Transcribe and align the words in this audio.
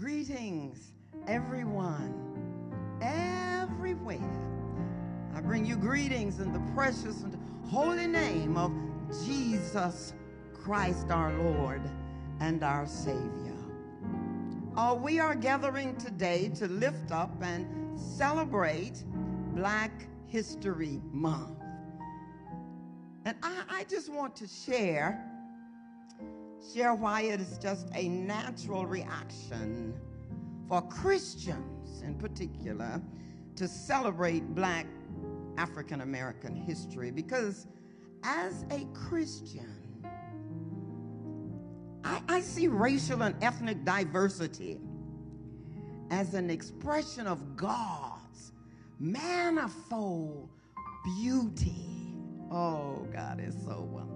Greetings, 0.00 0.92
everyone, 1.28 2.14
everywhere. 3.02 4.16
I 5.34 5.42
bring 5.42 5.66
you 5.66 5.76
greetings 5.76 6.40
in 6.40 6.54
the 6.54 6.72
precious 6.72 7.20
and 7.20 7.36
holy 7.68 8.06
name 8.06 8.56
of 8.56 8.72
Jesus 9.26 10.14
Christ 10.54 11.10
our 11.10 11.34
Lord 11.34 11.82
and 12.40 12.64
our 12.64 12.86
Savior. 12.86 13.58
Uh, 14.74 14.96
we 14.98 15.20
are 15.20 15.34
gathering 15.34 15.94
today 15.96 16.48
to 16.54 16.66
lift 16.66 17.12
up 17.12 17.34
and 17.42 18.00
celebrate 18.00 19.04
Black 19.54 19.92
History 20.28 21.02
Month. 21.12 21.60
And 23.26 23.36
I, 23.42 23.64
I 23.68 23.84
just 23.84 24.10
want 24.10 24.34
to 24.36 24.46
share 24.46 25.29
share 26.74 26.94
why 26.94 27.22
it 27.22 27.40
is 27.40 27.58
just 27.58 27.88
a 27.94 28.08
natural 28.08 28.86
reaction 28.86 29.94
for 30.68 30.82
Christians 30.82 32.02
in 32.02 32.14
particular 32.14 33.00
to 33.56 33.66
celebrate 33.66 34.54
black 34.54 34.86
African 35.56 36.00
American 36.00 36.54
history 36.54 37.10
because 37.10 37.66
as 38.22 38.64
a 38.70 38.86
Christian, 38.94 40.04
I, 42.04 42.22
I, 42.28 42.40
see 42.40 42.68
racial 42.68 43.22
and 43.22 43.34
ethnic 43.42 43.84
diversity 43.84 44.80
as 46.10 46.34
an 46.34 46.50
expression 46.50 47.26
of 47.26 47.56
God's 47.56 48.52
manifold 48.98 50.50
beauty. 51.04 52.14
Oh, 52.50 53.06
God 53.12 53.40
is 53.40 53.54
so 53.64 53.88
wonderful 53.90 54.09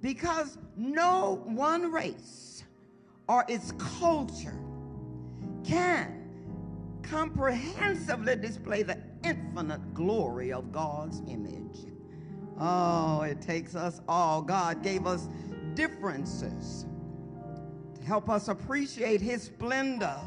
because 0.00 0.58
no 0.76 1.42
one 1.44 1.90
race 1.90 2.64
or 3.28 3.44
its 3.48 3.72
culture 3.72 4.58
can 5.64 6.18
comprehensively 7.02 8.36
display 8.36 8.82
the 8.82 8.98
infinite 9.24 9.94
glory 9.94 10.52
of 10.52 10.72
God's 10.72 11.20
image. 11.28 11.86
Oh, 12.60 13.22
it 13.22 13.40
takes 13.40 13.74
us 13.74 14.00
all. 14.08 14.42
God 14.42 14.82
gave 14.82 15.06
us 15.06 15.28
differences 15.74 16.86
to 17.94 18.02
help 18.02 18.28
us 18.28 18.48
appreciate 18.48 19.20
His 19.20 19.42
splendor 19.44 20.18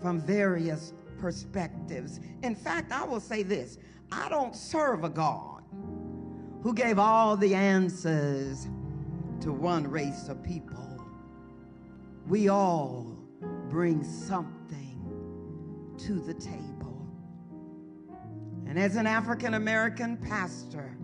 from 0.00 0.20
various 0.20 0.92
perspectives. 1.18 2.20
In 2.42 2.54
fact, 2.54 2.92
I 2.92 3.04
will 3.04 3.20
say 3.20 3.42
this 3.42 3.78
I 4.10 4.28
don't 4.28 4.54
serve 4.54 5.04
a 5.04 5.08
God 5.08 5.57
who 6.62 6.74
gave 6.74 6.98
all 6.98 7.36
the 7.36 7.54
answers 7.54 8.68
to 9.40 9.52
one 9.52 9.86
race 9.88 10.28
of 10.28 10.42
people. 10.42 10.84
We 12.26 12.48
all 12.48 13.16
bring 13.68 14.02
something 14.02 14.98
to 15.98 16.14
the 16.20 16.34
table. 16.34 17.06
And 18.66 18.78
as 18.78 18.96
an 18.96 19.06
African 19.06 19.54
American 19.54 20.16
pastor 20.16 20.96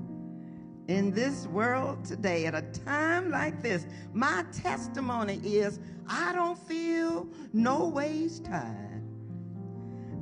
in 0.89 1.13
this 1.13 1.47
world 1.47 2.05
today, 2.05 2.47
at 2.47 2.55
a 2.55 2.63
time 2.85 3.31
like 3.31 3.63
this, 3.63 3.87
my 4.13 4.45
testimony 4.53 5.41
is 5.43 5.79
I 6.07 6.33
don't 6.35 6.59
feel 6.59 7.27
no 7.53 7.89
waste 7.89 8.45
time. 8.45 8.95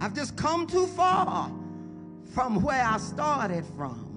I've 0.01 0.15
just 0.15 0.37
come 0.37 0.67
too 0.67 0.87
far 0.87 1.51
from 2.33 2.63
where 2.63 2.85
I 2.85 2.99
started 2.99 3.65
from. 3.77 4.12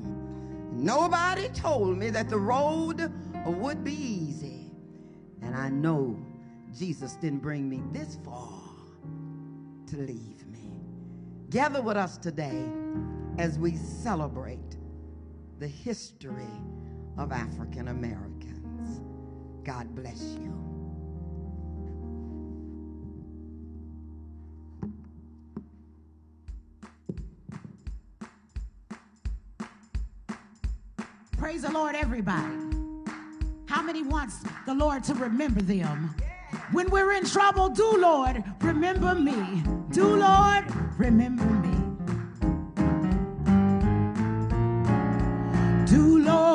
Nobody 0.76 1.48
told 1.50 1.98
me 1.98 2.10
that 2.10 2.30
the 2.30 2.38
road 2.38 3.12
would 3.46 3.84
be 3.84 3.94
easy. 3.94 4.72
And 5.42 5.56
I 5.56 5.70
know 5.70 6.18
Jesus 6.78 7.14
didn't 7.14 7.40
bring 7.40 7.70
me 7.70 7.82
this 7.92 8.18
far 8.26 8.62
to 9.88 9.98
leave 9.98 10.46
me. 10.48 10.82
Gather 11.50 11.82
with 11.82 11.96
us 11.96 12.18
today 12.18 12.66
as 13.38 13.58
we 13.58 13.76
celebrate 13.76 14.78
the 15.60 15.68
history 15.68 16.44
of 17.18 17.32
African 17.32 17.88
Americans. 17.88 19.02
God 19.64 19.96
bless 19.96 20.22
you. 20.42 20.65
Praise 31.46 31.62
the 31.62 31.72
Lord, 31.72 31.94
everybody. 31.94 32.56
How 33.68 33.84
many 33.84 34.02
wants 34.02 34.40
the 34.66 34.74
Lord 34.74 35.04
to 35.04 35.14
remember 35.14 35.62
them? 35.62 36.16
When 36.72 36.90
we're 36.90 37.12
in 37.12 37.24
trouble, 37.24 37.70
do 37.70 37.98
Lord, 37.98 38.44
remember 38.62 39.14
me. 39.14 39.62
Do 39.92 40.16
Lord, 40.16 40.66
remember 40.98 41.46
me. 41.46 41.78
Do 45.86 46.18
Lord, 46.18 46.55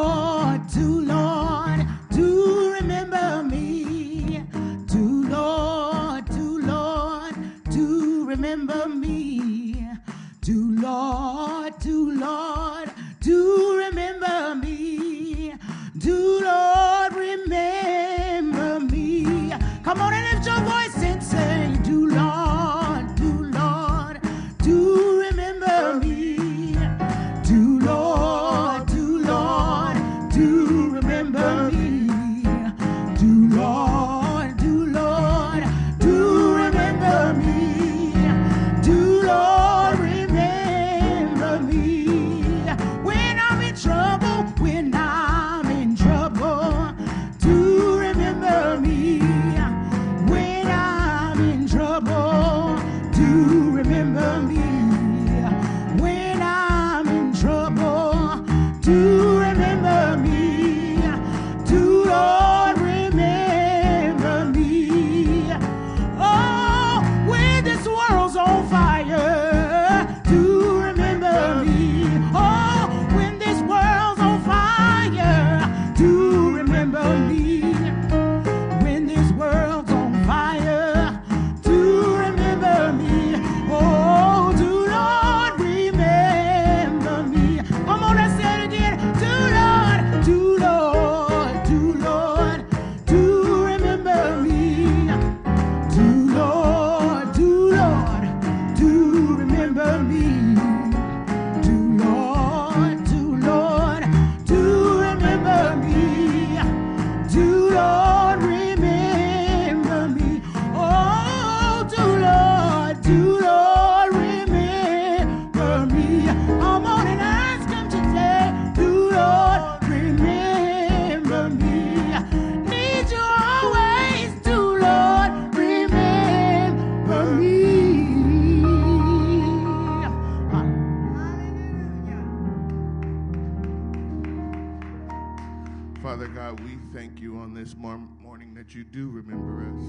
that 138.60 138.74
you 138.74 138.84
do 138.84 139.08
remember 139.08 139.62
us 139.74 139.82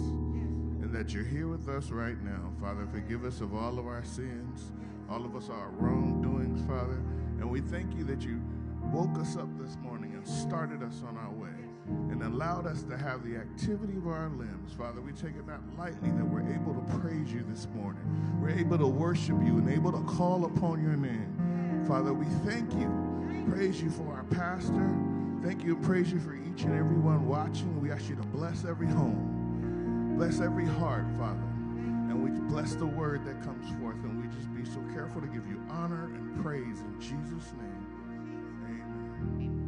and 0.82 0.96
that 0.96 1.14
you're 1.14 1.26
here 1.26 1.50
with 1.50 1.68
us 1.68 1.90
right 1.90 2.24
now. 2.24 2.54
Father, 2.62 2.88
forgive 2.90 3.26
us 3.26 3.42
of 3.42 3.54
all 3.54 3.78
of 3.78 3.86
our 3.86 4.06
sins, 4.06 4.72
all 5.10 5.26
of 5.26 5.36
us 5.36 5.50
our 5.50 5.72
wrongdoings, 5.72 6.66
Father. 6.66 7.02
And 7.42 7.52
we 7.52 7.60
thank 7.60 7.94
you 7.98 8.06
that 8.06 8.22
you 8.22 8.42
woke 8.84 9.20
us 9.20 9.36
up 9.36 9.50
this 9.60 9.76
morning 9.82 10.14
and 10.14 10.26
started 10.26 10.84
us 10.84 11.04
on 11.06 11.18
our 11.18 11.32
way 11.32 11.50
and 12.12 12.24
allowed 12.24 12.66
us 12.66 12.84
to 12.84 12.98
have 12.98 13.26
the 13.26 13.36
activity 13.36 13.98
of 13.98 14.08
our 14.08 14.30
limbs. 14.30 14.72
Father, 14.72 15.02
we 15.02 15.12
take 15.12 15.36
it 15.36 15.46
not 15.46 15.60
lightly 15.78 16.10
that 16.12 16.24
we're 16.24 16.50
able 16.54 16.74
to 16.74 16.98
praise 16.98 17.30
you 17.30 17.44
this 17.50 17.68
morning. 17.76 18.40
We're 18.42 18.58
able 18.58 18.78
to 18.78 18.88
worship 18.88 19.36
you 19.44 19.58
and 19.58 19.70
able 19.70 19.92
to 19.92 20.02
call 20.04 20.46
upon 20.46 20.82
your 20.82 20.96
name. 20.96 21.84
Father, 21.90 22.14
we 22.14 22.26
thank 22.50 22.72
you, 22.76 23.46
praise 23.50 23.82
you 23.82 23.90
for 23.90 24.14
our 24.14 24.24
pastor. 24.24 25.21
Thank 25.44 25.64
you 25.64 25.76
and 25.76 25.84
praise 25.84 26.12
you 26.12 26.20
for 26.20 26.36
each 26.36 26.64
and 26.64 26.78
every 26.78 26.98
one 26.98 27.28
watching. 27.28 27.82
We 27.82 27.92
ask 27.92 28.08
you 28.08 28.16
to 28.16 28.22
bless 28.22 28.64
every 28.64 28.86
home, 28.86 30.14
bless 30.16 30.40
every 30.40 30.66
heart, 30.66 31.06
Father. 31.18 31.40
And 31.40 32.24
we 32.24 32.30
bless 32.48 32.76
the 32.76 32.86
word 32.86 33.26
that 33.26 33.42
comes 33.42 33.68
forth. 33.80 33.96
And 34.04 34.22
we 34.22 34.28
just 34.36 34.54
be 34.54 34.66
so 34.66 34.82
careful 34.94 35.20
to 35.20 35.28
give 35.28 35.48
you 35.48 35.64
honor 35.70 36.12
and 36.14 36.44
praise 36.44 36.82
in 36.82 37.00
Jesus' 37.00 37.54
name. 37.58 39.61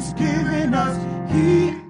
he's 0.00 0.12
given 0.14 0.72
us. 0.72 0.96
He 1.30 1.89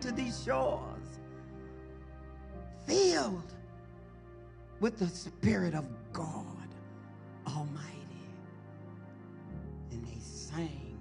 to 0.00 0.12
these 0.12 0.42
shores 0.44 1.20
filled 2.86 3.52
with 4.80 4.98
the 4.98 5.08
Spirit 5.08 5.74
of 5.74 5.84
God 6.12 6.68
Almighty. 7.46 7.92
And 9.90 10.04
they 10.04 10.18
sang 10.20 10.98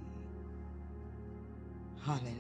Hallelujah. 2.06 2.36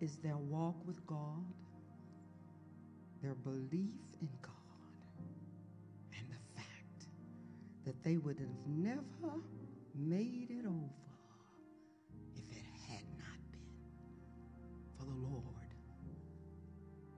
Is 0.00 0.16
their 0.24 0.38
walk 0.38 0.76
with 0.86 1.06
God, 1.06 1.44
their 3.22 3.34
belief 3.34 4.00
in 4.22 4.30
God, 4.40 4.54
and 6.16 6.26
the 6.30 6.58
fact 6.58 7.08
that 7.84 8.02
they 8.02 8.16
would 8.16 8.38
have 8.38 8.66
never 8.66 9.42
made 9.94 10.46
it 10.48 10.64
over 10.64 11.18
if 12.36 12.50
it 12.50 12.64
had 12.88 13.04
not 13.18 13.52
been 13.52 13.60
for 14.96 15.04
the 15.04 15.28
Lord 15.28 15.44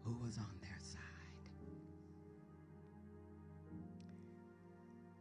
who 0.02 0.18
was 0.20 0.36
on 0.36 0.59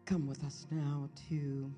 Come 0.09 0.25
with 0.25 0.43
us 0.43 0.65
now 0.71 1.07
to 1.29 1.71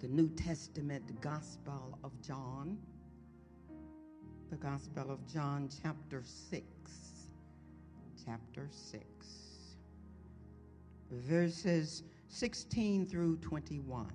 the 0.00 0.08
New 0.08 0.28
Testament 0.30 1.06
the 1.06 1.12
Gospel 1.12 1.96
of 2.02 2.10
John 2.20 2.76
the 4.50 4.56
Gospel 4.56 5.12
of 5.12 5.24
John, 5.32 5.68
chapter 5.84 6.20
6. 6.24 6.64
Chapter 8.26 8.66
6. 8.72 9.04
Verses 11.12 12.02
16 12.28 13.06
through 13.06 13.36
21. 13.36 14.08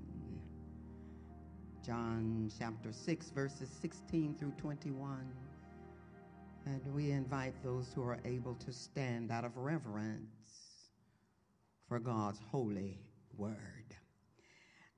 John 1.85 2.51
chapter 2.59 2.91
6, 2.91 3.29
verses 3.29 3.69
16 3.81 4.35
through 4.37 4.53
21. 4.57 5.31
And 6.65 6.81
we 6.93 7.11
invite 7.11 7.53
those 7.63 7.93
who 7.95 8.03
are 8.03 8.19
able 8.25 8.55
to 8.55 8.73
stand 8.73 9.31
out 9.31 9.45
of 9.45 9.55
reverence 9.55 10.42
for 11.93 11.99
God's 11.99 12.39
holy 12.49 12.97
word. 13.37 13.55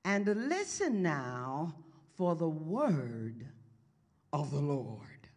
And 0.06 0.48
listen 0.48 1.02
now 1.02 1.74
for 2.14 2.34
the 2.34 2.48
word 2.48 3.46
of 4.32 4.50
the 4.50 4.60
Lord. 4.60 5.28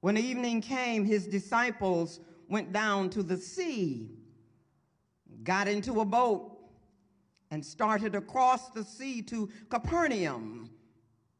When 0.00 0.16
evening 0.16 0.60
came, 0.60 1.04
his 1.04 1.28
disciples 1.28 2.18
went 2.48 2.72
down 2.72 3.10
to 3.10 3.22
the 3.22 3.36
sea, 3.36 4.10
got 5.44 5.68
into 5.68 6.00
a 6.00 6.04
boat, 6.04 6.58
and 7.52 7.64
started 7.64 8.16
across 8.16 8.70
the 8.70 8.82
sea 8.82 9.22
to 9.22 9.48
Capernaum. 9.70 10.68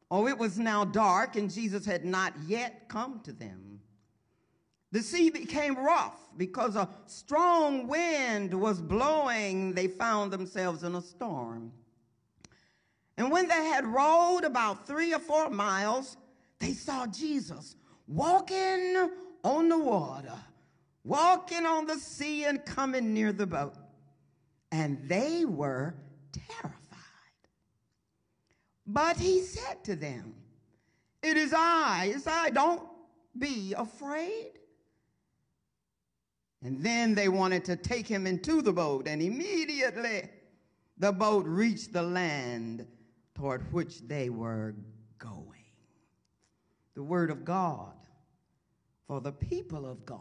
Oh, 0.09 0.25
it 0.25 0.37
was 0.37 0.57
now 0.57 0.85
dark, 0.85 1.35
and 1.35 1.51
Jesus 1.51 1.85
had 1.85 2.05
not 2.05 2.31
yet 2.47 2.87
come 2.87 3.19
to 3.25 3.33
them. 3.33 3.68
The 4.91 5.01
sea 5.03 5.29
became 5.29 5.75
rough 5.75 6.19
because 6.35 6.75
a 6.75 6.89
strong 7.05 7.87
wind 7.87 8.53
was 8.53 8.81
blowing. 8.81 9.73
They 9.73 9.87
found 9.87 10.31
themselves 10.31 10.83
in 10.83 10.95
a 10.95 11.01
storm. 11.01 11.71
And 13.17 13.29
when 13.29 13.47
they 13.47 13.65
had 13.65 13.85
rowed 13.85 14.45
about 14.45 14.87
three 14.87 15.13
or 15.13 15.19
four 15.19 15.49
miles, 15.49 16.17
they 16.59 16.73
saw 16.73 17.05
Jesus 17.05 17.75
walking 18.07 19.11
on 19.43 19.69
the 19.69 19.77
water, 19.77 20.39
walking 21.03 21.65
on 21.65 21.85
the 21.85 21.99
sea 21.99 22.45
and 22.45 22.63
coming 22.65 23.13
near 23.13 23.31
the 23.31 23.45
boat. 23.45 23.75
And 24.71 25.07
they 25.07 25.45
were 25.45 25.95
terrified. 26.31 26.75
But 28.87 29.17
he 29.17 29.41
said 29.41 29.83
to 29.83 29.95
them, 29.95 30.33
It 31.21 31.37
is 31.37 31.53
I, 31.55 32.11
it's 32.15 32.25
I, 32.25 32.49
don't 32.49 32.81
be 33.37 33.73
afraid. 33.77 34.53
And 36.61 36.83
then 36.83 37.15
they 37.15 37.29
wanted 37.29 37.63
to 37.65 37.75
take 37.75 38.07
him 38.07 38.27
into 38.27 38.61
the 38.61 38.73
boat, 38.73 39.07
and 39.07 39.21
immediately 39.21 40.29
the 40.97 41.11
boat 41.11 41.45
reached 41.45 41.93
the 41.93 42.03
land 42.03 42.85
toward 43.33 43.71
which 43.71 44.01
they 44.01 44.29
were 44.29 44.75
going. 45.17 45.45
The 46.95 47.03
word 47.03 47.31
of 47.31 47.45
God 47.45 47.93
for 49.07 49.21
the 49.21 49.31
people 49.31 49.89
of 49.89 50.05
God. 50.05 50.19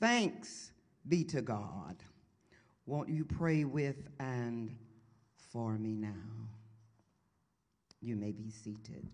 Thanks 0.00 0.72
be 1.08 1.22
to 1.24 1.40
God. 1.40 2.02
Won't 2.86 3.08
you 3.08 3.24
pray 3.24 3.64
with 3.64 4.08
and 4.18 4.74
for 5.52 5.78
me 5.78 5.94
now? 5.94 6.48
You 8.00 8.16
may 8.16 8.32
be 8.32 8.50
seated. 8.50 9.08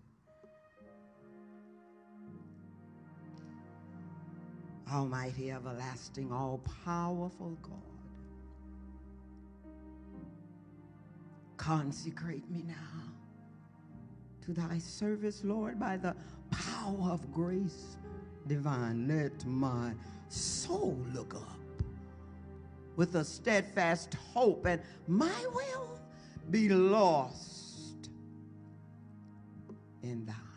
Almighty, 4.91 5.51
everlasting, 5.51 6.31
all 6.31 6.59
powerful 6.85 7.57
God, 7.61 7.73
consecrate 11.57 12.49
me 12.49 12.63
now 12.67 12.75
to 14.41 14.53
thy 14.53 14.77
service, 14.79 15.43
Lord, 15.43 15.79
by 15.79 15.97
the 15.97 16.15
power 16.49 17.11
of 17.11 17.31
grace 17.31 17.97
divine. 18.47 19.07
Let 19.07 19.45
my 19.45 19.93
soul 20.27 20.97
look 21.13 21.35
up 21.35 21.59
with 22.95 23.15
a 23.15 23.23
steadfast 23.23 24.15
hope, 24.33 24.65
and 24.65 24.81
my 25.07 25.45
will 25.53 25.99
be 26.49 26.69
lost 26.69 28.09
in 30.01 30.25
thine. 30.25 30.48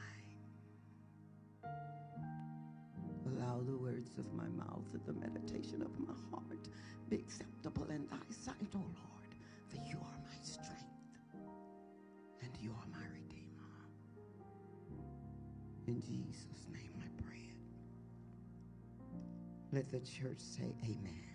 Words 4.17 4.19
of 4.19 4.33
my 4.35 4.49
mouth 4.49 4.85
and 4.93 5.05
the 5.07 5.13
meditation 5.13 5.83
of 5.83 5.99
my 5.99 6.15
heart 6.31 6.69
be 7.09 7.17
acceptable 7.17 7.87
in 7.91 8.07
thy 8.11 8.17
sight, 8.31 8.57
O 8.75 8.79
Lord, 8.79 9.35
for 9.69 9.77
you 9.77 9.99
are 9.99 10.19
my 10.25 10.43
strength 10.43 10.83
and 12.43 12.51
you 12.61 12.71
are 12.71 12.87
my 12.91 13.05
Redeemer. 13.13 13.73
In 15.87 16.01
Jesus' 16.01 16.67
name 16.73 16.93
I 16.99 17.23
pray 17.23 17.49
it. 17.51 17.57
Let 19.73 19.91
the 19.91 20.01
church 20.01 20.41
say 20.41 20.75
amen. 20.85 21.32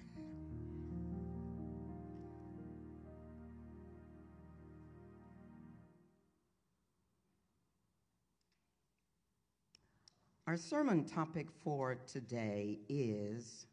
Our 10.48 10.56
sermon 10.56 11.04
topic 11.04 11.48
for 11.62 11.98
today 12.10 12.80
is 12.88 13.66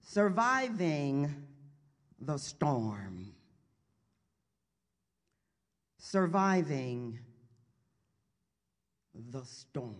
surviving 0.00 1.34
the 2.20 2.38
storm. 2.38 3.34
Surviving 5.98 7.18
the 9.32 9.42
storm. 9.44 9.96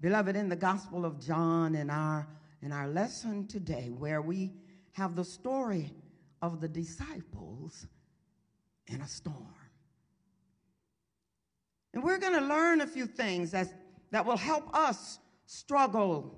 Beloved, 0.00 0.36
in 0.36 0.48
the 0.48 0.56
Gospel 0.56 1.04
of 1.04 1.20
John, 1.20 1.74
in 1.74 1.90
our, 1.90 2.26
in 2.62 2.72
our 2.72 2.88
lesson 2.88 3.46
today, 3.46 3.90
where 3.90 4.22
we 4.22 4.54
have 4.92 5.16
the 5.16 5.24
story 5.26 5.92
of 6.40 6.62
the 6.62 6.68
disciples 6.68 7.86
in 8.88 9.00
a 9.00 9.08
storm. 9.08 9.54
And 11.94 12.02
we're 12.02 12.18
going 12.18 12.34
to 12.34 12.46
learn 12.46 12.80
a 12.80 12.86
few 12.86 13.06
things 13.06 13.50
that, 13.52 13.68
that 14.10 14.24
will 14.24 14.36
help 14.36 14.74
us 14.74 15.18
struggle 15.46 16.34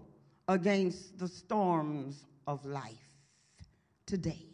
against 0.48 1.18
the 1.18 1.28
storms 1.28 2.24
of 2.46 2.64
life 2.64 2.94
today. 4.06 4.46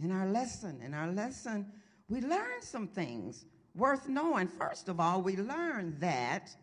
In 0.00 0.12
our 0.12 0.26
lesson, 0.26 0.80
in 0.84 0.94
our 0.94 1.08
lesson, 1.08 1.66
we 2.08 2.20
learn 2.20 2.60
some 2.60 2.86
things 2.86 3.44
worth 3.74 4.08
knowing. 4.08 4.48
First 4.48 4.88
of 4.88 5.00
all, 5.00 5.22
we 5.22 5.36
learn 5.36 5.96
that 6.00 6.54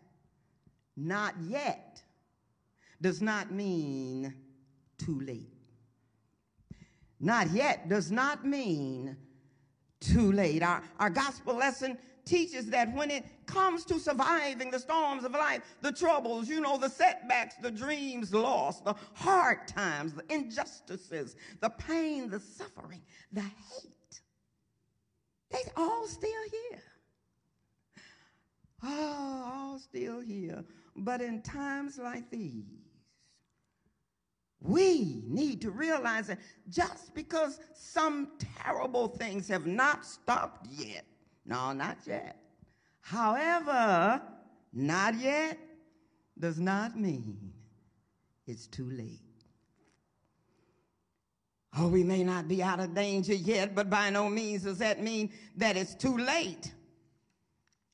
not 0.96 1.34
yet 1.42 2.02
does 3.02 3.22
not 3.22 3.52
mean 3.52 4.34
too 4.98 5.20
late. 5.20 5.53
Not 7.24 7.52
yet 7.52 7.88
does 7.88 8.12
not 8.12 8.46
mean 8.46 9.16
too 10.02 10.34
late. 10.34 10.62
Our, 10.62 10.84
our 11.00 11.10
gospel 11.10 11.56
lesson 11.56 11.98
teaches 12.26 12.66
that 12.72 12.94
when 12.94 13.10
it 13.10 13.24
comes 13.46 13.86
to 13.86 13.98
surviving 13.98 14.70
the 14.70 14.80
storms 14.80 15.24
of 15.24 15.32
life, 15.32 15.62
the 15.82 15.94
troubles, 15.94 16.50
you 16.50 16.60
know, 16.60 16.78
the 16.78 16.90
setbacks, 16.90 17.56
the 17.56 17.72
dreams 17.72 18.34
lost, 18.34 18.84
the 18.84 18.94
hard 19.14 19.70
times, 19.70 20.14
the 20.14 20.24
injustices, 20.28 21.38
the 21.62 21.70
pain, 21.70 22.30
the 22.30 22.42
suffering, 22.42 23.02
the 23.32 23.40
hate, 23.40 24.22
they 25.50 25.64
all 25.78 26.06
still 26.08 26.44
here. 26.52 26.84
Oh, 28.84 29.52
all 29.54 29.80
still 29.80 30.20
here. 30.20 30.66
But 30.98 31.22
in 31.22 31.42
times 31.42 31.98
like 31.98 32.30
these, 32.30 32.83
we 34.64 35.22
need 35.28 35.62
to 35.62 35.72
realize 35.72 36.28
that 36.28 36.40
just 36.70 37.14
because 37.14 37.60
some 37.76 38.32
terrible 38.64 39.10
things 39.10 39.48
have 39.50 39.68
not 39.68 40.06
stopped 40.06 40.68
yet, 40.72 41.06
no, 41.46 41.74
not 41.74 41.98
yet. 42.06 42.38
However, 43.02 44.22
not 44.72 45.16
yet 45.20 45.58
does 46.40 46.60
not 46.60 46.98
mean 46.98 47.52
it's 48.48 48.68
too 48.68 48.90
late. 48.90 49.20
Oh, 51.78 51.90
we 51.90 52.04
may 52.04 52.24
not 52.24 52.48
be 52.48 52.64
out 52.64 52.80
of 52.80 52.94
danger 52.94 53.34
yet, 53.34 53.76
but 53.76 53.90
by 53.90 54.10
no 54.12 54.30
means 54.30 54.64
does 54.64 54.78
that 54.78 55.02
mean 55.02 55.32
that 55.58 55.76
it's 55.76 55.96
too 55.96 56.18
late. 56.18 56.72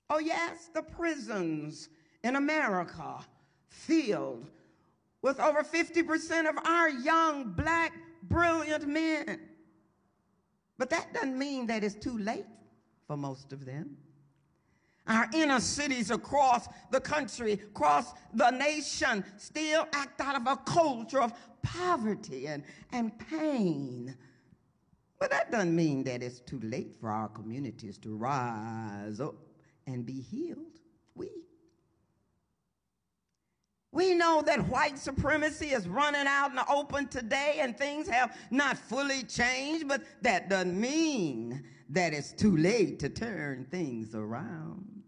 Oh, 0.09 0.19
yes, 0.19 0.69
the 0.73 0.83
prisons 0.83 1.89
in 2.23 2.35
America 2.35 3.25
filled 3.69 4.51
with 5.21 5.39
over 5.39 5.63
50% 5.63 6.49
of 6.49 6.57
our 6.65 6.89
young, 6.89 7.51
black, 7.51 7.93
brilliant 8.23 8.87
men. 8.87 9.39
But 10.77 10.89
that 10.91 11.13
doesn't 11.13 11.37
mean 11.37 11.67
that 11.67 11.83
it's 11.83 11.95
too 11.95 12.17
late 12.17 12.45
for 13.05 13.17
most 13.17 13.51
of 13.51 13.65
them. 13.65 13.97
Our 15.07 15.27
inner 15.33 15.59
cities 15.59 16.11
across 16.11 16.67
the 16.91 17.01
country, 17.01 17.53
across 17.53 18.13
the 18.33 18.51
nation, 18.51 19.25
still 19.37 19.87
act 19.91 20.21
out 20.21 20.35
of 20.35 20.45
a 20.45 20.55
culture 20.57 21.21
of 21.21 21.33
poverty 21.63 22.47
and, 22.47 22.63
and 22.91 23.17
pain. 23.17 24.15
But 25.19 25.31
that 25.31 25.51
doesn't 25.51 25.75
mean 25.75 26.03
that 26.05 26.23
it's 26.23 26.39
too 26.39 26.59
late 26.61 26.95
for 27.01 27.09
our 27.09 27.27
communities 27.27 27.97
to 27.99 28.15
rise 28.15 29.19
up 29.19 29.35
and 29.87 30.05
be 30.05 30.21
healed. 30.21 30.79
We 31.15 31.29
we 33.91 34.13
know 34.13 34.43
that 34.45 34.67
white 34.67 34.99
supremacy 34.99 35.67
is 35.67 35.87
running 35.87 36.27
out 36.27 36.51
in 36.51 36.55
the 36.55 36.67
open 36.71 37.07
today 37.07 37.57
and 37.59 37.77
things 37.77 38.07
have 38.07 38.37
not 38.51 38.77
fully 38.77 39.23
changed, 39.23 39.87
but 39.87 40.03
that 40.21 40.49
doesn't 40.49 40.79
mean 40.79 41.63
that 41.89 42.13
it's 42.13 42.31
too 42.31 42.55
late 42.55 42.99
to 42.99 43.09
turn 43.09 43.65
things 43.71 44.13
around. 44.13 45.03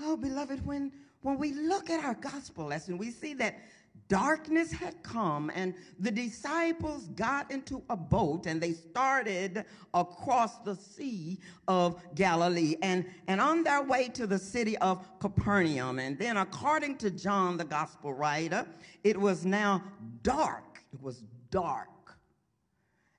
Oh, 0.00 0.16
beloved, 0.16 0.64
when, 0.64 0.92
when 1.20 1.38
we 1.38 1.52
look 1.52 1.90
at 1.90 2.02
our 2.02 2.14
gospel 2.14 2.66
lesson, 2.66 2.96
we 2.96 3.10
see 3.10 3.34
that 3.34 3.58
darkness 4.12 4.70
had 4.70 5.02
come 5.02 5.50
and 5.54 5.72
the 5.98 6.10
disciples 6.10 7.08
got 7.14 7.50
into 7.50 7.82
a 7.88 7.96
boat 7.96 8.44
and 8.44 8.60
they 8.60 8.72
started 8.72 9.64
across 9.94 10.58
the 10.58 10.74
sea 10.74 11.38
of 11.66 11.98
Galilee 12.14 12.76
and, 12.82 13.06
and 13.26 13.40
on 13.40 13.64
their 13.64 13.82
way 13.82 14.08
to 14.08 14.26
the 14.26 14.38
city 14.38 14.76
of 14.78 15.08
Capernaum. 15.18 15.98
And 15.98 16.18
then 16.18 16.36
according 16.36 16.98
to 16.98 17.10
John, 17.10 17.56
the 17.56 17.64
gospel 17.64 18.12
writer, 18.12 18.66
it 19.02 19.18
was 19.18 19.46
now 19.46 19.82
dark. 20.22 20.84
It 20.92 21.00
was 21.00 21.22
dark. 21.50 21.88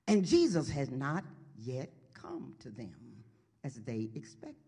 And 0.06 0.24
Jesus 0.24 0.70
had 0.70 0.92
not 0.92 1.24
yet 1.58 1.90
come 2.12 2.54
to 2.60 2.70
them 2.70 2.94
as 3.64 3.74
they 3.82 4.10
expected. 4.14 4.63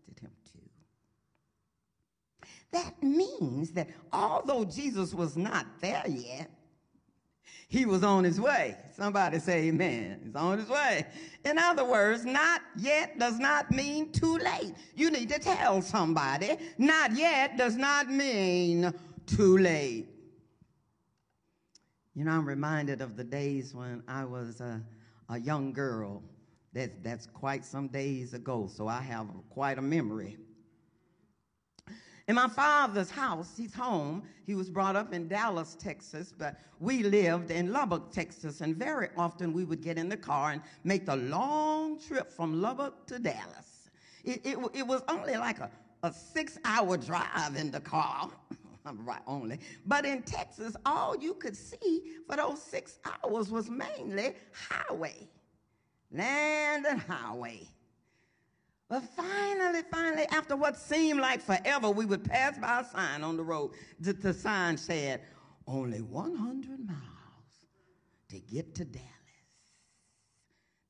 That 2.71 3.01
means 3.01 3.71
that 3.71 3.87
although 4.11 4.65
Jesus 4.65 5.13
was 5.13 5.37
not 5.37 5.65
there 5.81 6.03
yet, 6.07 6.49
he 7.69 7.85
was 7.85 8.03
on 8.03 8.23
his 8.23 8.39
way. 8.39 8.77
Somebody 8.95 9.39
say 9.39 9.67
amen. 9.67 10.21
He's 10.23 10.35
on 10.35 10.57
his 10.57 10.69
way. 10.69 11.05
In 11.43 11.57
other 11.57 11.83
words, 11.83 12.23
not 12.25 12.61
yet 12.77 13.19
does 13.19 13.39
not 13.39 13.71
mean 13.71 14.11
too 14.11 14.37
late. 14.37 14.73
You 14.95 15.11
need 15.11 15.29
to 15.29 15.39
tell 15.39 15.81
somebody, 15.81 16.57
not 16.77 17.15
yet 17.15 17.57
does 17.57 17.75
not 17.75 18.09
mean 18.09 18.93
too 19.25 19.57
late. 19.57 20.07
You 22.15 22.23
know, 22.23 22.31
I'm 22.31 22.47
reminded 22.47 23.01
of 23.01 23.17
the 23.17 23.23
days 23.23 23.75
when 23.75 24.01
I 24.07 24.23
was 24.23 24.61
a, 24.61 24.81
a 25.29 25.37
young 25.39 25.73
girl. 25.73 26.23
That's, 26.73 26.93
that's 27.03 27.25
quite 27.27 27.65
some 27.65 27.89
days 27.89 28.33
ago, 28.33 28.69
so 28.73 28.87
I 28.87 29.01
have 29.01 29.27
quite 29.49 29.77
a 29.77 29.81
memory. 29.81 30.37
In 32.27 32.35
my 32.35 32.49
father's 32.49 33.09
house, 33.09 33.53
he's 33.55 33.73
home. 33.73 34.23
He 34.45 34.53
was 34.53 34.69
brought 34.69 34.97
up 34.97 35.13
in 35.13 35.29
Dallas, 35.29 35.77
Texas, 35.79 36.33
but 36.37 36.59
we 36.79 37.01
lived 37.01 37.51
in 37.51 37.71
Lubbock, 37.71 38.11
Texas, 38.11 38.59
and 38.59 38.75
very 38.75 39.07
often 39.15 39.53
we 39.53 39.63
would 39.63 39.81
get 39.81 39.97
in 39.97 40.09
the 40.09 40.17
car 40.17 40.51
and 40.51 40.61
make 40.83 41.05
the 41.05 41.15
long 41.15 41.97
trip 41.99 42.29
from 42.29 42.61
Lubbock 42.61 43.05
to 43.07 43.17
Dallas. 43.17 43.89
It, 44.25 44.41
it, 44.45 44.57
it 44.73 44.85
was 44.85 45.03
only 45.07 45.37
like 45.37 45.59
a, 45.59 45.71
a 46.03 46.11
six 46.11 46.57
hour 46.65 46.97
drive 46.97 47.55
in 47.55 47.71
the 47.71 47.79
car. 47.79 48.29
right, 48.85 49.21
only. 49.25 49.61
But 49.85 50.05
in 50.05 50.21
Texas, 50.23 50.75
all 50.85 51.15
you 51.15 51.33
could 51.33 51.55
see 51.55 52.03
for 52.27 52.35
those 52.35 52.61
six 52.61 52.99
hours 53.23 53.49
was 53.49 53.69
mainly 53.69 54.35
highway, 54.51 55.15
land 56.11 56.85
and 56.85 56.99
highway. 56.99 57.69
But 58.89 59.03
finally, 59.15 59.81
finally, 59.91 60.25
after 60.31 60.55
what 60.55 60.77
seemed 60.77 61.19
like 61.19 61.41
forever, 61.41 61.89
we 61.89 62.05
would 62.05 62.23
pass 62.23 62.57
by 62.57 62.81
a 62.81 62.85
sign 62.85 63.21
on 63.23 63.35
the 63.35 63.43
road. 63.43 63.71
The, 63.99 64.13
the 64.13 64.33
sign 64.33 64.77
said, 64.77 65.21
only 65.67 66.01
100 66.01 66.87
miles 66.87 67.01
to 68.29 68.39
get 68.39 68.75
to 68.75 68.85
Dallas. 68.85 69.07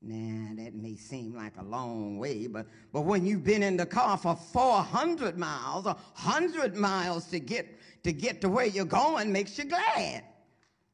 Now, 0.00 0.54
that 0.62 0.76
may 0.76 0.94
seem 0.94 1.34
like 1.34 1.54
a 1.58 1.64
long 1.64 2.18
way, 2.18 2.46
but, 2.46 2.68
but 2.92 3.00
when 3.00 3.26
you've 3.26 3.42
been 3.42 3.64
in 3.64 3.76
the 3.76 3.86
car 3.86 4.16
for 4.16 4.36
400 4.36 5.36
miles, 5.36 5.86
100 5.86 6.76
miles 6.76 7.24
to 7.26 7.40
get, 7.40 7.66
to 8.04 8.12
get 8.12 8.40
to 8.42 8.48
where 8.48 8.66
you're 8.66 8.84
going 8.84 9.32
makes 9.32 9.58
you 9.58 9.64
glad 9.64 10.22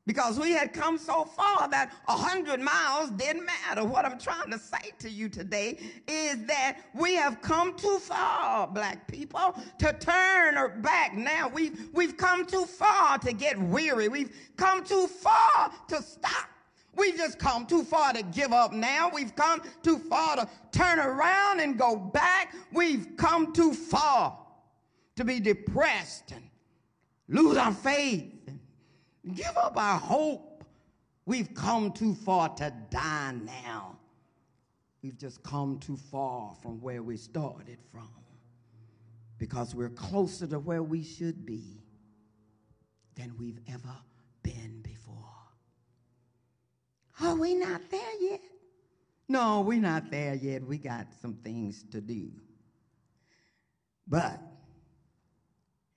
because 0.07 0.39
we 0.39 0.53
had 0.53 0.73
come 0.73 0.99
so 0.99 1.25
far 1.25 1.69
that 1.69 1.93
a 2.09 2.13
hundred 2.13 2.61
miles 2.61 3.11
didn't 3.11 3.47
matter. 3.47 3.85
What 3.85 4.05
I'm 4.05 4.19
trying 4.19 4.51
to 4.51 4.59
say 4.59 4.93
to 4.99 5.09
you 5.09 5.29
today 5.29 5.79
is 6.07 6.45
that 6.47 6.79
we 6.95 7.15
have 7.15 7.41
come 7.41 7.75
too 7.75 7.99
far, 7.99 8.67
black 8.67 9.07
people, 9.09 9.57
to 9.79 9.93
turn 9.95 10.83
back. 10.83 11.15
Now 11.15 11.49
we've 11.49 11.89
we've 11.93 12.17
come 12.17 12.45
too 12.45 12.67
far 12.67 13.19
to 13.19 13.33
get 13.33 13.59
weary. 13.59 14.09
We've 14.09 14.35
come 14.57 14.85
too 14.85 15.07
far 15.07 15.73
to 15.89 16.03
stop. 16.03 16.49
We've 16.97 17.17
just 17.17 17.39
come 17.39 17.67
too 17.67 17.83
far 17.83 18.13
to 18.13 18.23
give 18.23 18.53
up 18.53 18.73
now. 18.73 19.11
We've 19.13 19.35
come 19.35 19.63
too 19.83 19.99
far 19.99 20.37
to 20.37 20.49
turn 20.71 21.01
around 21.01 21.61
and 21.61 21.77
go 21.79 21.97
back. 21.97 22.55
We've 22.73 23.09
come 23.17 23.53
too 23.53 23.73
far 23.73 24.39
to 25.17 25.25
be 25.25 25.41
depressed 25.41 26.33
and 26.33 26.43
lose 27.29 27.57
our 27.57 27.73
faith 27.73 28.34
give 29.33 29.57
up 29.57 29.77
our 29.77 29.99
hope. 29.99 30.65
We've 31.27 31.55
come 31.55 31.93
too 31.93 32.15
far 32.15 32.51
to 32.57 32.73
die 32.91 33.35
now. 33.45 33.97
We've 35.03 35.17
just 35.17 35.43
come 35.43 35.79
too 35.79 35.97
far 35.97 36.55
from 36.63 36.81
where 36.81 37.03
we 37.03 37.17
started 37.17 37.79
from 37.93 38.09
because 39.39 39.75
we're 39.75 39.91
closer 39.91 40.47
to 40.47 40.59
where 40.59 40.83
we 40.83 41.03
should 41.03 41.45
be 41.45 41.83
than 43.15 43.35
we've 43.39 43.61
ever 43.69 43.95
been 44.43 44.81
before. 44.83 45.15
Are 47.21 47.37
we 47.37 47.55
not 47.55 47.83
there 47.91 48.01
yet? 48.21 48.41
No, 49.29 49.61
we're 49.63 49.81
not 49.81 50.11
there 50.11 50.35
yet. 50.35 50.63
We 50.67 50.79
got 50.79 51.07
some 51.21 51.35
things 51.35 51.85
to 51.93 52.01
do. 52.01 52.31
But 54.07 54.41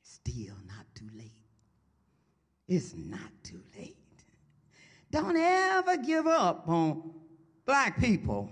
still 0.02 0.56
not 0.68 0.86
too 0.96 1.10
late. 1.13 1.37
It's 2.67 2.93
not 2.95 3.32
too 3.43 3.62
late. 3.77 3.95
Don't 5.10 5.38
ever 5.38 5.97
give 5.97 6.27
up 6.27 6.67
on 6.67 7.12
black 7.65 7.99
people. 7.99 8.51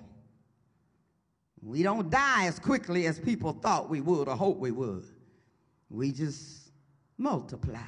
We 1.62 1.84
don't 1.84 2.10
die 2.10 2.45
as 2.45 2.60
quickly 2.60 3.08
as 3.08 3.19
people 3.19 3.54
thought 3.54 3.89
we 3.89 3.99
would 4.01 4.28
or 4.28 4.36
hoped 4.36 4.60
we 4.60 4.71
would. 4.71 5.06
We 5.89 6.12
just 6.12 6.71
multiply. 7.17 7.80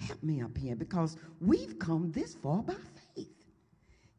Help 0.00 0.22
me 0.22 0.42
up 0.42 0.56
here 0.58 0.74
because 0.74 1.16
we've 1.40 1.78
come 1.78 2.10
this 2.12 2.34
far 2.34 2.62
by 2.62 2.74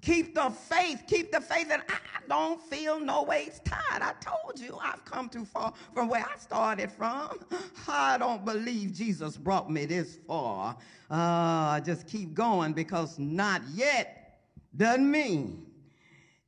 Keep 0.03 0.35
the 0.35 0.49
faith. 0.49 1.03
Keep 1.07 1.31
the 1.31 1.39
faith. 1.39 1.69
And 1.71 1.81
I 1.87 1.97
don't 2.27 2.61
feel 2.61 2.99
no 2.99 3.23
ways 3.23 3.61
tired. 3.63 4.01
I 4.01 4.13
told 4.19 4.59
you 4.59 4.77
I've 4.81 5.03
come 5.05 5.29
too 5.29 5.45
far 5.45 5.73
from 5.93 6.09
where 6.09 6.25
I 6.25 6.37
started 6.37 6.91
from. 6.91 7.39
I 7.87 8.17
don't 8.17 8.43
believe 8.43 8.93
Jesus 8.93 9.37
brought 9.37 9.71
me 9.71 9.85
this 9.85 10.17
far. 10.27 10.75
Uh, 11.09 11.79
just 11.79 12.05
keep 12.05 12.33
going 12.33 12.73
because 12.73 13.17
not 13.17 13.61
yet 13.73 14.41
doesn't 14.75 15.09
mean 15.09 15.65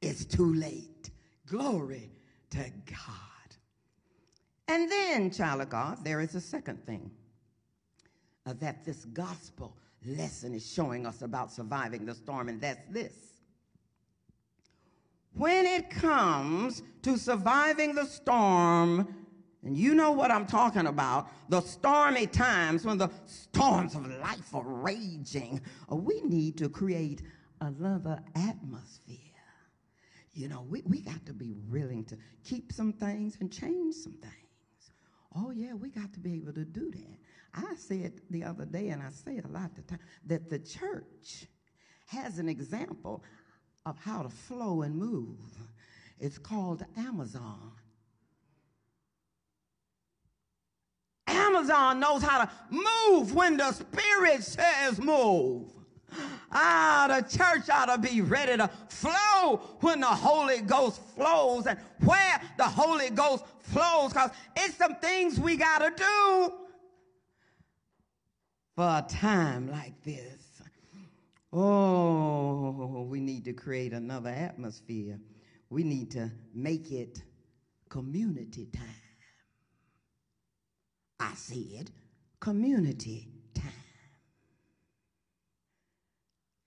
it's 0.01 0.25
too 0.25 0.53
late. 0.53 1.11
Glory 1.47 2.11
to 2.49 2.71
God. 2.87 3.55
And 4.67 4.91
then, 4.91 5.31
child 5.31 5.61
of 5.61 5.69
God, 5.69 6.03
there 6.03 6.19
is 6.19 6.35
a 6.35 6.41
second 6.41 6.85
thing 6.85 7.09
uh, 8.45 8.53
that 8.59 8.83
this 8.83 9.05
gospel 9.05 9.77
lesson 10.05 10.53
is 10.53 10.69
showing 10.69 11.05
us 11.05 11.21
about 11.21 11.53
surviving 11.53 12.05
the 12.05 12.15
storm, 12.15 12.49
and 12.49 12.59
that's 12.59 12.81
this 12.89 13.13
when 15.35 15.65
it 15.65 15.89
comes 15.89 16.81
to 17.03 17.17
surviving 17.17 17.93
the 17.93 18.05
storm, 18.05 19.07
And 19.65 19.75
you 19.75 19.95
know 19.95 20.11
what 20.11 20.29
I'm 20.29 20.45
talking 20.45 20.85
about 20.85 21.27
the 21.49 21.59
stormy 21.59 22.27
times 22.27 22.85
when 22.85 22.99
the 22.99 23.09
storms 23.25 23.95
of 23.95 24.07
life 24.21 24.53
are 24.53 24.63
raging. 24.63 25.59
Uh, 25.91 25.95
we 25.95 26.21
need 26.21 26.55
to 26.59 26.69
create 26.69 27.23
another 27.61 28.21
atmosphere. 28.35 29.17
You 30.33 30.49
know, 30.49 30.65
we, 30.69 30.83
we 30.85 31.01
got 31.01 31.25
to 31.25 31.33
be 31.33 31.51
willing 31.67 32.05
to 32.05 32.17
keep 32.43 32.71
some 32.71 32.93
things 32.93 33.37
and 33.39 33.51
change 33.51 33.95
some 33.95 34.13
things. 34.13 34.91
Oh, 35.35 35.49
yeah, 35.49 35.73
we 35.73 35.89
got 35.89 36.13
to 36.13 36.19
be 36.19 36.35
able 36.35 36.53
to 36.53 36.63
do 36.63 36.91
that. 36.91 37.17
I 37.55 37.73
said 37.75 38.21
the 38.29 38.43
other 38.43 38.65
day, 38.65 38.89
and 38.89 39.01
I 39.01 39.09
say 39.09 39.41
a 39.43 39.47
lot 39.47 39.71
of 39.77 39.87
time, 39.87 39.99
that 40.27 40.49
the 40.49 40.59
church 40.59 41.47
has 42.05 42.37
an 42.37 42.49
example 42.49 43.23
of 43.85 43.97
how 43.99 44.23
to 44.23 44.29
flow 44.29 44.81
and 44.81 44.95
move. 44.95 45.37
It's 46.19 46.37
called 46.37 46.85
Amazon. 46.97 47.71
Amazon 51.27 51.99
knows 51.99 52.23
how 52.23 52.45
to 52.45 52.51
move 52.69 53.33
when 53.35 53.57
the 53.57 53.71
Spirit 53.71 54.43
says 54.43 54.99
move. 54.99 55.69
Ah, 56.51 57.07
the 57.09 57.37
church 57.37 57.69
ought 57.69 57.87
to 57.87 57.97
be 57.97 58.21
ready 58.21 58.55
to 58.55 58.69
flow 58.89 59.57
when 59.81 59.99
the 59.99 60.05
Holy 60.05 60.61
Ghost 60.61 61.01
flows 61.15 61.67
and 61.67 61.77
where 62.03 62.41
the 62.57 62.63
Holy 62.63 63.09
Ghost 63.09 63.43
flows, 63.59 64.13
because 64.13 64.31
it's 64.55 64.77
some 64.77 64.95
things 64.95 65.39
we 65.39 65.57
got 65.57 65.79
to 65.79 65.91
do 65.95 66.53
for 68.75 68.85
a 68.85 69.05
time 69.09 69.69
like 69.69 70.01
this. 70.03 70.54
Oh, 71.57 73.07
we 73.09 73.21
need 73.21 73.45
to 73.45 73.53
create 73.53 73.93
another 73.93 74.29
atmosphere. 74.29 75.17
We 75.69 75.83
need 75.83 76.11
to 76.11 76.29
make 76.53 76.91
it 76.91 77.23
community 77.87 78.67
time. 78.75 78.83
I 81.17 81.33
said 81.35 81.91
community 82.41 83.29
time. 83.53 83.71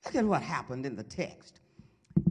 Look 0.06 0.14
at 0.14 0.24
what 0.24 0.40
happened 0.40 0.86
in 0.86 0.96
the 0.96 1.02
text. 1.02 1.60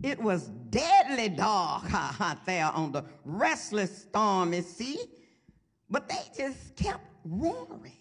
It 0.01 0.19
was 0.19 0.47
deadly 0.71 1.29
dark 1.29 1.93
out 1.93 2.43
there 2.47 2.65
on 2.65 2.91
the 2.91 3.03
restless, 3.23 3.99
stormy 4.01 4.61
sea, 4.61 4.97
but 5.91 6.09
they 6.09 6.23
just 6.35 6.75
kept 6.75 7.05
roaring. 7.23 7.93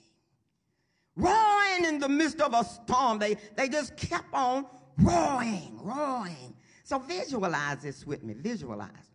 Roaring 1.16 1.84
in 1.86 1.98
the 1.98 2.08
midst 2.08 2.40
of 2.40 2.52
a 2.54 2.64
storm. 2.64 3.18
They, 3.18 3.36
they 3.56 3.68
just 3.68 3.96
kept 3.96 4.32
on 4.32 4.66
roaring, 4.98 5.78
roaring. 5.82 6.54
So 6.84 6.98
visualize 6.98 7.82
this 7.82 8.06
with 8.06 8.22
me. 8.22 8.34
Visualize 8.34 9.10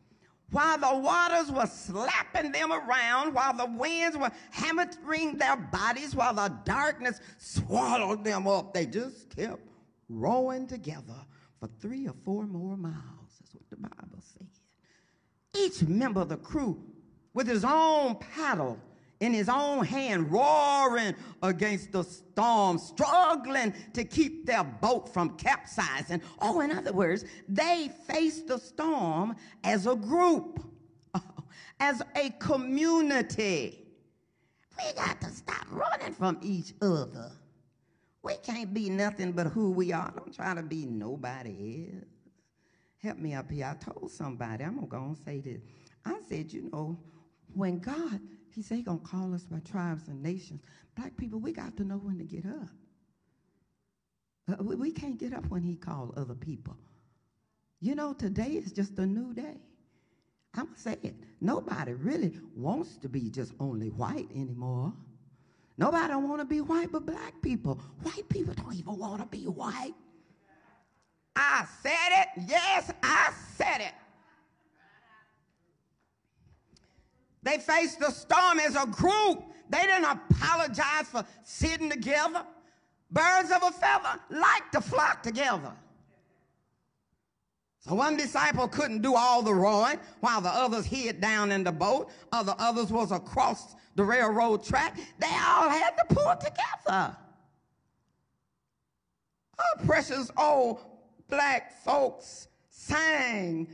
while 0.51 0.77
the 0.77 0.99
waters 0.99 1.49
were 1.49 1.65
slapping 1.65 2.51
them 2.51 2.73
around, 2.73 3.33
while 3.33 3.55
the 3.55 3.65
winds 3.65 4.17
were 4.17 4.31
hammering 4.51 5.37
their 5.37 5.55
bodies, 5.55 6.13
while 6.13 6.33
the 6.33 6.53
darkness 6.65 7.21
swallowed 7.37 8.23
them 8.23 8.47
up, 8.47 8.73
they 8.73 8.85
just 8.85 9.33
kept 9.35 9.61
rowing 10.09 10.67
together 10.67 11.25
for 11.59 11.69
three 11.79 12.05
or 12.05 12.15
four 12.25 12.45
more 12.45 12.75
miles. 12.75 13.39
That's 13.39 13.55
what 13.55 13.69
the 13.69 13.77
Bible 13.77 14.19
said. 14.19 14.47
Each 15.57 15.83
member 15.83 16.21
of 16.21 16.29
the 16.29 16.37
crew 16.37 16.83
with 17.33 17.47
his 17.47 17.63
own 17.63 18.15
paddle 18.15 18.77
in 19.21 19.33
his 19.33 19.47
own 19.47 19.85
hand, 19.85 20.31
roaring 20.31 21.15
against 21.41 21.91
the 21.91 22.03
storm, 22.03 22.77
struggling 22.77 23.73
to 23.93 24.03
keep 24.03 24.45
their 24.47 24.63
boat 24.63 25.13
from 25.13 25.37
capsizing. 25.37 26.21
Oh, 26.41 26.59
in 26.59 26.71
other 26.71 26.91
words, 26.91 27.23
they 27.47 27.91
faced 28.07 28.47
the 28.47 28.57
storm 28.57 29.35
as 29.63 29.85
a 29.85 29.95
group, 29.95 30.65
as 31.79 32.01
a 32.15 32.31
community. 32.39 33.85
We 34.77 34.93
got 34.93 35.21
to 35.21 35.29
stop 35.29 35.67
running 35.69 36.13
from 36.13 36.39
each 36.41 36.73
other. 36.81 37.31
We 38.23 38.35
can't 38.37 38.73
be 38.73 38.89
nothing 38.89 39.33
but 39.33 39.47
who 39.47 39.69
we 39.71 39.93
are. 39.93 40.11
Don't 40.15 40.33
try 40.33 40.55
to 40.55 40.63
be 40.63 40.85
nobody 40.87 41.89
else. 41.93 42.05
Help 43.03 43.17
me 43.17 43.33
up 43.35 43.51
here. 43.51 43.65
I 43.65 43.83
told 43.83 44.11
somebody, 44.11 44.63
I'm 44.63 44.75
going 44.75 44.87
to 44.87 44.91
go 44.91 45.15
say 45.25 45.41
this. 45.41 45.61
I 46.05 46.19
said, 46.27 46.51
you 46.51 46.69
know, 46.71 46.97
when 47.53 47.79
God 47.79 48.19
he 48.55 48.61
said 48.61 48.75
He's 48.75 48.85
going 48.85 48.99
to 48.99 49.05
call 49.05 49.33
us 49.33 49.45
by 49.45 49.59
tribes 49.59 50.07
and 50.07 50.21
nations. 50.21 50.61
Black 50.95 51.15
people, 51.17 51.39
we 51.39 51.53
got 51.53 51.77
to 51.77 51.83
know 51.83 51.97
when 51.97 52.17
to 52.19 52.25
get 52.25 52.45
up. 52.45 52.69
Uh, 54.49 54.63
we, 54.63 54.75
we 54.75 54.91
can't 54.91 55.17
get 55.17 55.33
up 55.33 55.45
when 55.49 55.63
he 55.63 55.75
called 55.75 56.13
other 56.17 56.35
people. 56.35 56.77
You 57.79 57.95
know, 57.95 58.13
today 58.13 58.51
is 58.51 58.71
just 58.71 58.97
a 58.99 59.05
new 59.05 59.33
day. 59.33 59.57
I'm 60.55 60.65
going 60.65 60.75
to 60.75 60.81
say 60.81 60.97
it. 61.03 61.15
Nobody 61.39 61.93
really 61.93 62.33
wants 62.55 62.97
to 62.97 63.09
be 63.09 63.29
just 63.29 63.53
only 63.59 63.89
white 63.89 64.29
anymore. 64.35 64.93
Nobody 65.77 66.13
want 66.15 66.41
to 66.41 66.45
be 66.45 66.61
white 66.61 66.91
but 66.91 67.05
black 67.05 67.41
people. 67.41 67.79
White 68.03 68.27
people 68.29 68.53
don't 68.53 68.75
even 68.75 68.97
want 68.97 69.21
to 69.21 69.27
be 69.27 69.45
white. 69.45 69.93
I 71.35 71.65
said 71.81 71.91
it. 72.21 72.27
Yes, 72.47 72.91
I 73.01 73.31
said 73.55 73.81
it. 73.81 73.93
They 77.43 77.57
faced 77.57 77.99
the 77.99 78.11
storm 78.11 78.59
as 78.59 78.75
a 78.75 78.85
group. 78.85 79.43
They 79.69 79.81
didn't 79.81 80.05
apologize 80.05 81.07
for 81.11 81.25
sitting 81.43 81.89
together. 81.89 82.45
Birds 83.09 83.51
of 83.51 83.63
a 83.63 83.71
feather 83.71 84.19
like 84.29 84.71
to 84.71 84.81
flock 84.81 85.23
together. 85.23 85.73
So 87.79 87.95
one 87.95 88.15
disciple 88.15 88.67
couldn't 88.67 89.01
do 89.01 89.15
all 89.15 89.41
the 89.41 89.53
rowing 89.53 89.99
while 90.19 90.39
the 90.39 90.49
others 90.49 90.85
hid 90.85 91.19
down 91.19 91.51
in 91.51 91.63
the 91.63 91.71
boat. 91.71 92.11
Other 92.31 92.53
others 92.59 92.91
was 92.91 93.11
across 93.11 93.75
the 93.95 94.03
railroad 94.03 94.63
track. 94.63 94.97
They 95.19 95.27
all 95.27 95.67
had 95.67 95.91
to 95.97 96.05
pull 96.13 96.35
together. 96.35 97.17
Our 99.57 99.85
precious 99.85 100.29
old 100.37 100.79
black 101.27 101.83
folks 101.83 102.47
sang. 102.69 103.67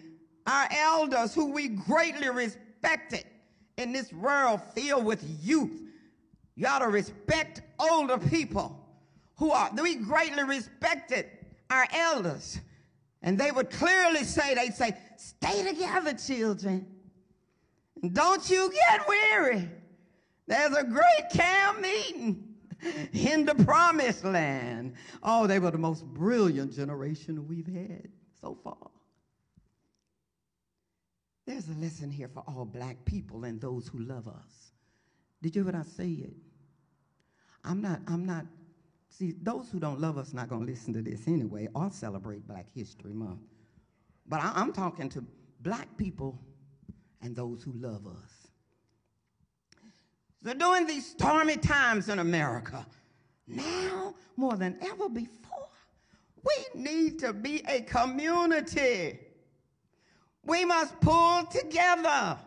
Our 0.45 0.67
elders, 0.71 1.34
who 1.34 1.51
we 1.51 1.67
greatly 1.67 2.30
respected, 2.30 3.25
in 3.77 3.93
this 3.93 4.11
world 4.11 4.61
filled 4.73 5.05
with 5.05 5.23
youth. 5.41 5.81
You 6.55 6.67
ought 6.67 6.79
to 6.79 6.87
respect 6.87 7.61
older 7.79 8.17
people 8.17 8.83
who 9.35 9.51
are, 9.51 9.69
we 9.79 9.95
greatly 9.95 10.43
respected 10.43 11.27
our 11.69 11.87
elders. 11.93 12.59
And 13.21 13.37
they 13.37 13.51
would 13.51 13.69
clearly 13.69 14.23
say, 14.23 14.55
they'd 14.55 14.73
say, 14.73 14.97
stay 15.17 15.63
together, 15.63 16.13
children. 16.13 16.87
Don't 18.13 18.49
you 18.49 18.71
get 18.71 19.07
weary. 19.07 19.69
There's 20.47 20.75
a 20.75 20.83
great 20.83 21.29
camp 21.31 21.81
meeting 21.81 22.55
in 23.13 23.45
the 23.45 23.55
promised 23.55 24.23
land. 24.23 24.93
Oh, 25.21 25.45
they 25.45 25.59
were 25.59 25.71
the 25.71 25.77
most 25.77 26.05
brilliant 26.05 26.73
generation 26.73 27.47
we've 27.47 27.67
had 27.67 28.07
so 28.39 28.57
far. 28.63 28.77
There's 31.47 31.69
a 31.69 31.73
lesson 31.81 32.12
here 32.12 32.27
for 32.27 32.43
all 32.45 32.65
black 32.65 33.05
people 33.05 33.45
and 33.45 33.60
those 33.62 33.88
who 33.88 33.99
love 33.99 34.27
us. 34.27 34.73
Did 35.41 35.55
you 35.55 35.63
hear 35.63 35.71
what 35.71 35.79
I 35.79 35.86
said? 35.86 36.33
I'm 37.63 37.81
not, 37.81 38.01
I'm 38.05 38.25
not, 38.25 38.45
see, 39.10 39.33
those 39.41 39.69
who 39.71 39.79
don't 39.79 40.01
love 40.01 40.17
us 40.17 40.33
not 40.33 40.49
to 40.49 40.57
listen 40.57 40.93
to 40.93 41.01
this 41.01 41.25
anyway 41.25 41.69
or 41.73 41.89
celebrate 41.89 42.45
Black 42.45 42.65
History 42.75 43.13
Month. 43.13 43.39
But 44.27 44.41
I, 44.41 44.51
I'm 44.55 44.73
talking 44.73 45.07
to 45.10 45.23
black 45.62 45.88
people 45.97 46.38
and 47.21 47.33
those 47.33 47.63
who 47.63 47.71
love 47.77 48.05
us. 48.05 48.49
So 50.43 50.53
during 50.53 50.86
these 50.86 51.10
stormy 51.10 51.55
times 51.55 52.10
in 52.10 52.19
America, 52.19 52.86
now 53.47 54.15
more 54.36 54.57
than 54.57 54.77
ever 54.81 55.07
before, 55.07 55.69
we 56.43 56.81
need 56.81 57.19
to 57.19 57.31
be 57.31 57.63
a 57.69 57.81
community 57.81 59.19
we 60.47 60.63
must 60.63 60.99
pull 61.01 61.43
together. 61.45 62.38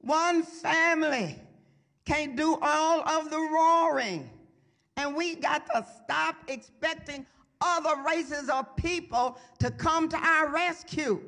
One 0.00 0.42
family 0.42 1.38
can't 2.04 2.36
do 2.36 2.58
all 2.60 3.08
of 3.08 3.30
the 3.30 3.38
roaring. 3.38 4.28
And 4.96 5.14
we 5.14 5.36
got 5.36 5.66
to 5.66 5.86
stop 6.04 6.36
expecting 6.48 7.24
other 7.60 8.02
races 8.06 8.48
of 8.48 8.74
people 8.76 9.38
to 9.60 9.70
come 9.70 10.08
to 10.08 10.16
our 10.16 10.50
rescue. 10.50 11.20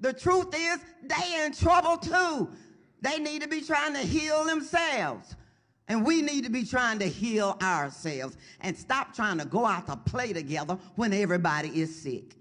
The 0.00 0.12
truth 0.12 0.54
is, 0.54 0.78
they 1.02 1.44
in 1.44 1.52
trouble 1.52 1.96
too. 1.96 2.48
They 3.02 3.18
need 3.18 3.42
to 3.42 3.48
be 3.48 3.60
trying 3.60 3.92
to 3.92 4.00
heal 4.00 4.44
themselves. 4.44 5.36
And 5.88 6.04
we 6.04 6.22
need 6.22 6.44
to 6.44 6.50
be 6.50 6.64
trying 6.64 6.98
to 6.98 7.08
heal 7.08 7.56
ourselves 7.62 8.36
and 8.60 8.76
stop 8.76 9.14
trying 9.14 9.38
to 9.38 9.44
go 9.44 9.64
out 9.64 9.86
to 9.86 9.96
play 9.96 10.32
together 10.32 10.78
when 10.96 11.12
everybody 11.12 11.68
is 11.80 11.94
sick. 12.02 12.34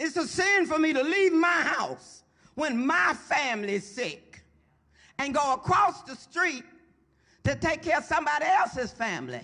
It's 0.00 0.16
a 0.16 0.26
sin 0.26 0.66
for 0.66 0.78
me 0.78 0.92
to 0.92 1.02
leave 1.02 1.32
my 1.32 1.48
house 1.48 2.22
when 2.54 2.86
my 2.86 3.14
family's 3.14 3.86
sick 3.86 4.42
and 5.18 5.34
go 5.34 5.54
across 5.54 6.02
the 6.02 6.14
street 6.14 6.64
to 7.44 7.56
take 7.56 7.82
care 7.82 7.98
of 7.98 8.04
somebody 8.04 8.44
else's 8.44 8.92
family. 8.92 9.40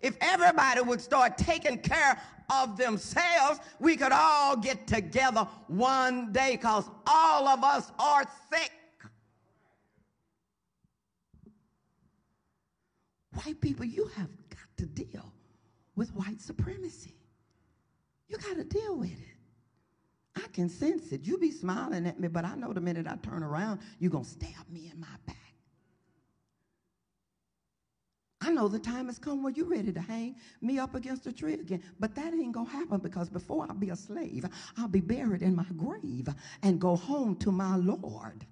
If 0.00 0.16
everybody 0.20 0.80
would 0.80 1.00
start 1.00 1.36
taking 1.36 1.78
care 1.78 2.20
of 2.50 2.76
themselves, 2.76 3.60
we 3.80 3.96
could 3.96 4.12
all 4.12 4.56
get 4.56 4.86
together 4.86 5.46
one 5.66 6.32
day 6.32 6.52
because 6.52 6.84
all 7.06 7.48
of 7.48 7.64
us 7.64 7.90
are 7.98 8.24
sick. 8.52 8.72
White 13.44 13.60
people, 13.60 13.84
you 13.84 14.06
have 14.16 14.30
got 14.50 14.76
to 14.78 14.86
deal 14.86 15.32
with 15.96 16.10
white 16.14 16.40
supremacy. 16.40 17.14
You 18.28 18.36
got 18.38 18.56
to 18.56 18.64
deal 18.64 18.96
with 18.96 19.12
it. 19.12 19.27
I 20.44 20.48
can 20.52 20.68
sense 20.68 21.10
it. 21.12 21.26
You 21.26 21.38
be 21.38 21.50
smiling 21.50 22.06
at 22.06 22.20
me, 22.20 22.28
but 22.28 22.44
I 22.44 22.54
know 22.54 22.72
the 22.72 22.80
minute 22.80 23.06
I 23.08 23.16
turn 23.16 23.42
around, 23.42 23.80
you're 23.98 24.10
going 24.10 24.24
to 24.24 24.30
stab 24.30 24.68
me 24.70 24.90
in 24.92 25.00
my 25.00 25.06
back. 25.26 25.36
I 28.40 28.50
know 28.50 28.68
the 28.68 28.78
time 28.78 29.06
has 29.06 29.18
come 29.18 29.42
where 29.42 29.52
you're 29.52 29.68
ready 29.68 29.92
to 29.92 30.00
hang 30.00 30.36
me 30.60 30.78
up 30.78 30.94
against 30.94 31.26
a 31.26 31.32
tree 31.32 31.54
again. 31.54 31.82
But 31.98 32.14
that 32.14 32.32
ain't 32.32 32.52
going 32.52 32.66
to 32.66 32.72
happen 32.72 32.98
because 33.00 33.28
before 33.28 33.66
I'll 33.68 33.74
be 33.74 33.90
a 33.90 33.96
slave, 33.96 34.46
I'll 34.76 34.88
be 34.88 35.00
buried 35.00 35.42
in 35.42 35.56
my 35.56 35.66
grave 35.76 36.28
and 36.62 36.80
go 36.80 36.94
home 36.94 37.34
to 37.36 37.50
my 37.50 37.76
Lord 37.76 38.46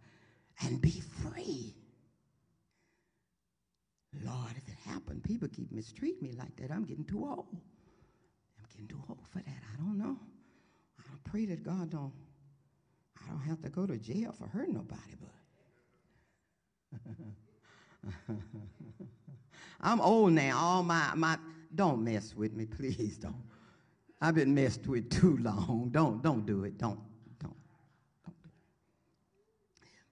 and 0.63 0.81
be 0.81 1.01
free. 1.23 1.77
Lord, 4.25 4.53
if 4.57 4.69
it 4.69 4.79
happened, 4.85 5.23
people 5.23 5.49
keep 5.49 5.71
mistreating 5.71 6.23
me 6.23 6.33
like 6.37 6.57
that. 6.57 6.73
I'm 6.73 6.85
getting 6.85 7.05
too 7.05 7.25
old. 7.25 7.47
I'm 7.53 8.67
getting 8.73 8.89
too 8.89 9.03
old 9.09 9.27
for 9.31 9.39
that. 9.39 9.63
I 9.73 9.77
don't 9.77 9.99
know. 9.99 10.19
I 11.17 11.29
pray 11.31 11.47
that 11.47 11.63
God 11.63 11.91
don't, 11.91 12.13
I 13.23 13.29
don't 13.31 13.41
have 13.41 13.63
to 13.63 13.71
go 13.71 13.87
to 13.87 13.97
jail 13.97 14.35
for 14.39 14.47
hurting 14.49 14.75
nobody, 14.75 15.15
but 15.21 15.31
I'm 19.81 20.01
old 20.01 20.33
now. 20.33 20.59
All 20.59 20.83
my, 20.83 21.15
my, 21.15 21.39
don't 21.75 22.03
mess 22.05 22.35
with 22.35 22.53
me, 22.55 22.67
please 22.67 23.17
don't. 23.17 23.43
I've 24.21 24.35
been 24.35 24.55
messed 24.55 24.87
with 24.87 25.11
too 25.11 25.39
long. 25.39 25.89
Don't, 25.91 26.23
don't 26.23 26.45
do 26.45 26.65
it. 26.65 26.77
Don't, 26.77 27.01
don't, 27.41 27.57
don't 28.25 28.43
do 28.43 28.49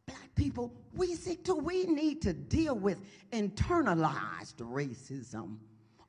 it. 0.06 0.12
Black 0.12 0.34
people, 0.34 0.72
we 0.94 1.14
see 1.14 1.36
too, 1.36 1.54
we 1.54 1.84
need 1.84 2.22
to 2.22 2.32
deal 2.32 2.74
with 2.74 3.00
internalized 3.30 4.56
racism 4.56 5.58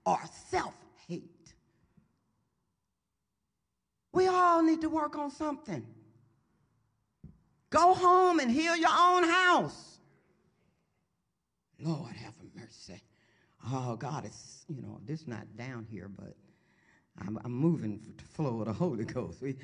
or 0.06 0.20
self-hate. 0.50 1.35
We 4.16 4.28
all 4.28 4.64
need 4.64 4.80
to 4.80 4.90
work 4.90 5.18
on 5.18 5.30
something. 5.30 5.86
Go 7.70 7.94
home 7.94 8.40
and 8.40 8.50
heal 8.50 8.74
your 8.74 8.96
own 8.98 9.26
house. 9.26 9.98
Lord 11.82 12.14
have 12.16 12.34
mercy. 12.56 13.02
Oh, 13.70 13.98
God, 13.98 14.24
it's, 14.24 14.64
you 14.70 14.82
know, 14.82 15.02
this 15.06 15.28
not 15.28 15.58
down 15.58 15.86
here, 15.92 16.08
but 16.08 16.34
I'm, 17.28 17.38
I'm 17.44 17.52
moving 17.52 18.14
to 18.18 18.26
flow 18.26 18.62
of 18.62 18.68
the 18.68 18.74
Holy 18.74 19.04
Ghost. 19.04 19.42
We, 19.42 19.58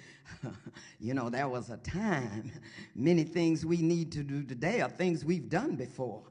you 1.00 1.14
know, 1.14 1.30
there 1.30 1.48
was 1.48 1.70
a 1.70 1.78
time, 1.78 2.52
many 2.94 3.24
things 3.24 3.66
we 3.66 3.78
need 3.78 4.12
to 4.12 4.24
do 4.24 4.44
today 4.44 4.82
are 4.82 4.90
things 4.90 5.24
we've 5.24 5.48
done 5.48 5.78
before. 5.78 6.24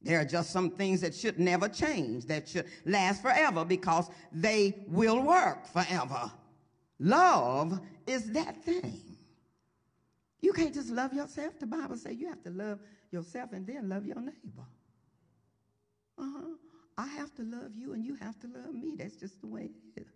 There 0.00 0.18
are 0.18 0.24
just 0.24 0.52
some 0.52 0.70
things 0.70 1.02
that 1.02 1.14
should 1.14 1.38
never 1.38 1.68
change, 1.68 2.24
that 2.26 2.48
should 2.48 2.64
last 2.86 3.20
forever 3.20 3.66
because 3.66 4.08
they 4.32 4.86
will 4.88 5.20
work 5.20 5.66
forever. 5.66 6.32
Love 7.00 7.80
is 8.06 8.30
that 8.32 8.62
thing. 8.62 9.00
You 10.40 10.52
can't 10.52 10.72
just 10.72 10.90
love 10.90 11.12
yourself. 11.12 11.58
The 11.58 11.66
Bible 11.66 11.96
says 11.96 12.16
you 12.16 12.28
have 12.28 12.42
to 12.44 12.50
love 12.50 12.78
yourself 13.10 13.52
and 13.52 13.66
then 13.66 13.88
love 13.88 14.06
your 14.06 14.20
neighbor. 14.20 14.66
Uh-huh. 16.18 16.54
I 16.98 17.06
have 17.06 17.34
to 17.36 17.42
love 17.42 17.72
you 17.74 17.94
and 17.94 18.04
you 18.04 18.14
have 18.16 18.38
to 18.40 18.46
love 18.46 18.74
me. 18.74 18.94
That's 18.96 19.16
just 19.16 19.40
the 19.40 19.46
way 19.46 19.70
it 19.96 20.02
is. 20.02 20.06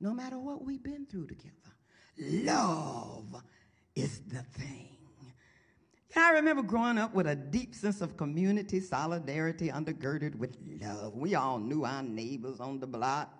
No 0.00 0.12
matter 0.12 0.38
what 0.38 0.64
we've 0.64 0.82
been 0.82 1.06
through 1.06 1.28
together. 1.28 1.54
Love 2.18 3.42
is 3.94 4.20
the 4.28 4.42
thing. 4.58 4.88
I 6.14 6.32
remember 6.32 6.62
growing 6.62 6.98
up 6.98 7.14
with 7.14 7.26
a 7.26 7.34
deep 7.34 7.74
sense 7.74 8.00
of 8.00 8.16
community, 8.16 8.80
solidarity, 8.80 9.68
undergirded 9.68 10.34
with 10.34 10.56
love. 10.80 11.14
We 11.14 11.34
all 11.34 11.58
knew 11.58 11.84
our 11.84 12.02
neighbors 12.02 12.60
on 12.60 12.80
the 12.80 12.86
block. 12.86 13.30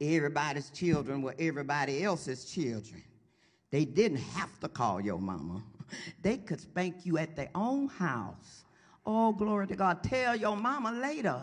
Everybody's 0.00 0.70
children 0.70 1.22
were 1.22 1.34
everybody 1.38 2.04
else's 2.04 2.44
children. 2.44 3.02
They 3.70 3.84
didn't 3.84 4.18
have 4.18 4.58
to 4.60 4.68
call 4.68 5.00
your 5.00 5.18
mama. 5.18 5.62
They 6.22 6.38
could 6.38 6.60
spank 6.60 7.04
you 7.04 7.18
at 7.18 7.36
their 7.36 7.50
own 7.54 7.88
house 7.88 8.64
Oh, 9.06 9.32
glory 9.32 9.66
to 9.66 9.76
God. 9.76 10.02
Tell 10.02 10.34
your 10.34 10.56
mama 10.56 10.92
later 10.92 11.42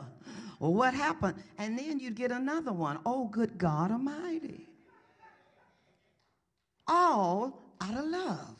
what 0.59 0.93
happened. 0.93 1.35
And 1.57 1.77
then 1.77 1.99
you'd 1.99 2.15
get 2.15 2.31
another 2.31 2.73
one. 2.73 2.99
Oh, 3.05 3.27
good 3.27 3.57
God 3.57 3.91
Almighty. 3.91 4.67
All 6.87 7.61
out 7.79 7.97
of 7.97 8.05
love. 8.05 8.55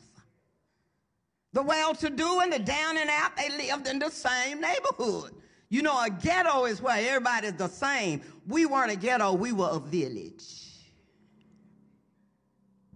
The 1.52 1.62
well 1.62 1.94
to 1.96 2.08
do 2.08 2.40
and 2.40 2.52
the 2.52 2.58
down 2.58 2.96
and 2.96 3.10
out, 3.10 3.36
they 3.36 3.50
lived 3.50 3.86
in 3.86 3.98
the 3.98 4.10
same 4.10 4.60
neighborhood. 4.60 5.32
You 5.68 5.82
know, 5.82 6.02
a 6.02 6.08
ghetto 6.08 6.64
is 6.64 6.80
where 6.80 6.96
everybody's 6.96 7.54
the 7.54 7.68
same. 7.68 8.22
We 8.46 8.66
weren't 8.66 8.90
a 8.90 8.96
ghetto, 8.96 9.32
we 9.32 9.52
were 9.52 9.70
a 9.70 9.78
village. 9.78 10.62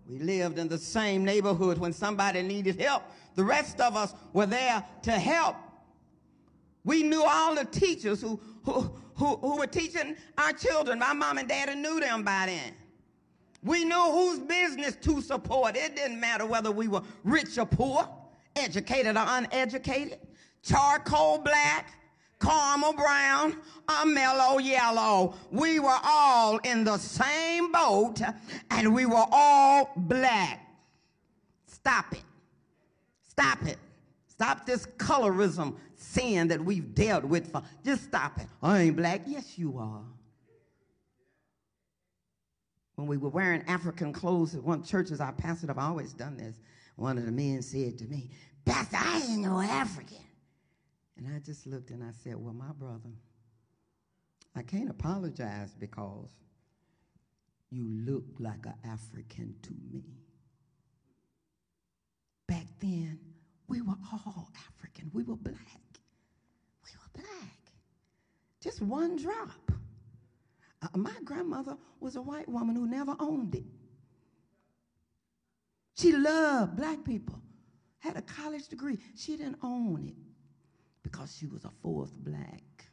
We 0.08 0.18
lived 0.18 0.58
in 0.58 0.68
the 0.68 0.78
same 0.78 1.24
neighborhood 1.24 1.78
when 1.78 1.92
somebody 1.92 2.42
needed 2.42 2.80
help. 2.80 3.02
The 3.34 3.44
rest 3.44 3.80
of 3.80 3.96
us 3.96 4.14
were 4.32 4.46
there 4.46 4.84
to 5.02 5.12
help. 5.12 5.56
We 6.84 7.02
knew 7.02 7.24
all 7.26 7.54
the 7.54 7.64
teachers 7.64 8.20
who, 8.20 8.40
who, 8.64 8.92
who, 9.16 9.36
who 9.36 9.56
were 9.58 9.66
teaching 9.66 10.16
our 10.38 10.52
children. 10.52 11.00
My 11.00 11.12
mom 11.12 11.38
and 11.38 11.48
daddy 11.48 11.74
knew 11.74 11.98
them 12.00 12.22
by 12.22 12.46
then. 12.46 12.74
We 13.62 13.84
knew 13.84 14.10
whose 14.12 14.38
business 14.38 14.96
to 15.02 15.20
support. 15.20 15.76
It 15.76 15.96
didn't 15.96 16.20
matter 16.20 16.46
whether 16.46 16.70
we 16.70 16.86
were 16.86 17.02
rich 17.24 17.58
or 17.58 17.66
poor, 17.66 18.08
educated 18.54 19.16
or 19.16 19.24
uneducated, 19.26 20.20
charcoal 20.62 21.38
black, 21.38 21.98
caramel 22.40 22.92
brown, 22.92 23.56
or 23.88 24.06
mellow 24.06 24.58
yellow. 24.58 25.34
We 25.50 25.80
were 25.80 25.98
all 26.04 26.58
in 26.58 26.84
the 26.84 26.98
same 26.98 27.72
boat 27.72 28.20
and 28.70 28.94
we 28.94 29.06
were 29.06 29.26
all 29.30 29.90
black. 29.96 30.60
Stop 31.66 32.12
it. 32.12 32.24
Stop 33.28 33.64
it. 33.66 33.78
Stop 34.26 34.66
this 34.66 34.86
colorism 34.98 35.76
sin 35.94 36.48
that 36.48 36.62
we've 36.62 36.94
dealt 36.94 37.24
with 37.24 37.50
for. 37.50 37.62
Just 37.84 38.04
stop 38.04 38.38
it. 38.38 38.46
I 38.62 38.80
ain't 38.82 38.96
black. 38.96 39.22
Yes, 39.26 39.58
you 39.58 39.78
are. 39.78 40.02
When 42.96 43.06
we 43.06 43.18
were 43.18 43.28
wearing 43.28 43.62
African 43.68 44.12
clothes 44.12 44.54
at 44.54 44.62
one 44.62 44.82
church 44.82 45.10
as 45.10 45.20
our 45.20 45.32
pastor, 45.32 45.70
I've 45.70 45.78
always 45.78 46.12
done 46.12 46.36
this. 46.36 46.56
One 46.96 47.18
of 47.18 47.26
the 47.26 47.32
men 47.32 47.60
said 47.62 47.98
to 47.98 48.04
me, 48.04 48.30
Pastor, 48.64 48.96
I 48.98 49.22
ain't 49.28 49.42
no 49.42 49.60
African. 49.60 50.25
And 51.16 51.26
I 51.34 51.38
just 51.38 51.66
looked 51.66 51.90
and 51.90 52.04
I 52.04 52.10
said, 52.22 52.36
Well, 52.36 52.54
my 52.54 52.72
brother, 52.78 53.10
I 54.54 54.62
can't 54.62 54.90
apologize 54.90 55.74
because 55.78 56.30
you 57.70 57.86
look 57.88 58.24
like 58.38 58.64
an 58.66 58.74
African 58.84 59.54
to 59.62 59.72
me. 59.92 60.04
Back 62.46 62.66
then, 62.80 63.18
we 63.66 63.80
were 63.80 63.96
all 64.12 64.50
African. 64.68 65.10
We 65.12 65.24
were 65.24 65.36
black 65.36 65.56
We 66.84 66.90
were 66.94 67.22
black. 67.22 67.72
Just 68.60 68.82
one 68.82 69.16
drop. 69.16 69.72
Uh, 70.82 70.98
my 70.98 71.14
grandmother 71.24 71.76
was 72.00 72.16
a 72.16 72.22
white 72.22 72.48
woman 72.48 72.76
who 72.76 72.86
never 72.86 73.16
owned 73.18 73.54
it. 73.54 73.64
She 75.96 76.12
loved 76.12 76.76
black 76.76 77.02
people, 77.04 77.40
had 77.98 78.16
a 78.16 78.22
college 78.22 78.68
degree. 78.68 78.98
She 79.16 79.36
didn't 79.36 79.58
own 79.62 80.08
it 80.08 80.25
because 81.06 81.36
she 81.38 81.46
was 81.46 81.64
a 81.64 81.70
fourth 81.82 82.12
black. 82.16 82.84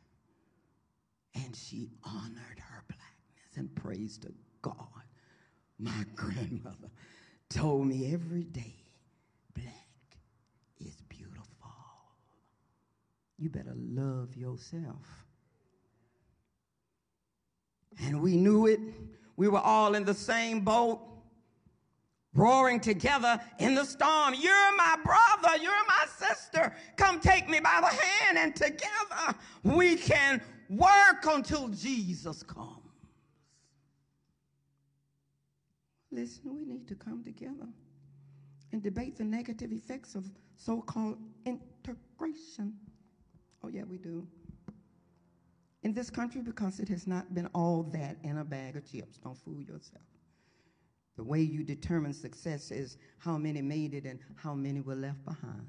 And 1.34 1.56
she 1.56 1.89
honored 2.04 2.60
her 2.60 2.84
blackness 2.88 3.58
and 3.58 3.73
praised 3.73 4.21
to 4.21 4.34
God. 4.62 4.76
My 5.80 6.06
grandmother 6.15 6.91
told 7.49 7.88
me 7.88 8.13
every 8.13 8.43
day 8.43 8.76
black 9.56 10.19
is 10.80 10.95
beautiful. 11.10 11.47
you 13.39 13.49
better 13.49 13.73
love 13.76 14.36
yourself. 14.36 15.26
And 18.06 18.21
we 18.21 18.38
knew 18.38 18.67
it. 18.67 18.80
We 19.38 19.47
were 19.47 19.60
all 19.60 19.95
in 19.95 20.06
the 20.06 20.13
same 20.13 20.62
boat, 20.62 20.99
roaring 22.34 22.80
together 22.80 23.39
in 23.60 23.76
the 23.76 23.86
storm. 23.86 24.34
You're 24.34 24.78
my 24.78 24.98
brother. 25.04 25.58
You're 25.62 25.72
my 25.88 26.06
sister. 26.17 26.74
Come 26.98 27.19
take 27.19 27.50
me 27.50 27.60
by 27.60 27.80
the 27.82 27.88
hand, 27.88 28.38
and 28.38 28.56
together 28.56 29.38
we 29.63 29.96
can 29.96 30.41
work 30.69 31.26
until 31.26 31.69
Jesus 31.69 32.43
comes. 32.43 32.80
Listen, 36.12 36.56
we 36.56 36.63
need 36.65 36.88
to 36.88 36.96
come 36.96 37.24
together 37.24 37.67
and 38.72 38.84
debate 38.84 39.17
the 39.17 39.24
negative 39.24 39.72
effects 39.72 40.15
of 40.15 40.26
so 40.56 40.82
called 40.82 41.17
integration. 41.46 42.74
Oh, 43.63 43.67
yeah, 43.67 43.84
we 43.84 43.98
do. 43.98 44.28
In 45.82 45.93
this 45.93 46.10
country, 46.10 46.41
because 46.41 46.80
it 46.80 46.88
has 46.89 47.08
not 47.08 47.34
been 47.34 47.48
all 47.54 47.84
that 47.93 48.17
in 48.24 48.38
a 48.38 48.43
bag 48.43 48.76
of 48.76 48.89
chips. 48.89 49.17
Don't 49.17 49.38
fool 49.38 49.60
yourself. 49.62 50.04
The 51.15 51.23
way 51.23 51.41
you 51.41 51.63
determine 51.63 52.13
success 52.13 52.71
is 52.71 52.97
how 53.19 53.38
many 53.38 53.62
made 53.62 53.93
it 53.93 54.06
and 54.06 54.19
how 54.36 54.54
many 54.54 54.82
were 54.82 54.95
left 54.95 55.23
behind. 55.26 55.67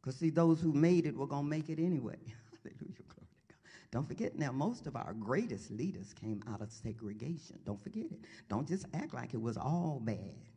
Because, 0.00 0.16
see, 0.16 0.30
those 0.30 0.60
who 0.60 0.72
made 0.72 1.06
it 1.06 1.16
were 1.16 1.26
going 1.26 1.44
to 1.44 1.50
make 1.50 1.68
it 1.68 1.78
anyway. 1.78 2.16
Hallelujah. 2.64 3.02
Glory 3.08 3.28
to 3.36 3.42
God. 3.48 3.56
Don't 3.90 4.06
forget 4.06 4.38
now, 4.38 4.52
most 4.52 4.86
of 4.86 4.96
our 4.96 5.14
greatest 5.18 5.70
leaders 5.70 6.12
came 6.12 6.42
out 6.50 6.60
of 6.60 6.70
segregation. 6.70 7.58
Don't 7.64 7.80
forget 7.80 8.06
it. 8.10 8.20
Don't 8.48 8.66
just 8.66 8.86
act 8.94 9.14
like 9.14 9.34
it 9.34 9.40
was 9.40 9.56
all 9.56 10.00
bad, 10.02 10.48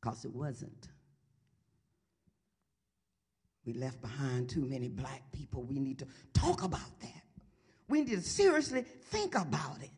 because 0.00 0.24
it 0.24 0.34
wasn't. 0.34 0.88
We 3.64 3.74
left 3.74 4.00
behind 4.00 4.48
too 4.48 4.64
many 4.64 4.88
black 4.88 5.30
people. 5.30 5.62
We 5.62 5.78
need 5.78 5.98
to 5.98 6.06
talk 6.32 6.62
about 6.62 7.00
that. 7.00 7.22
We 7.86 8.00
need 8.00 8.10
to 8.10 8.22
seriously 8.22 8.82
think 9.10 9.34
about 9.34 9.82
it. 9.82 9.90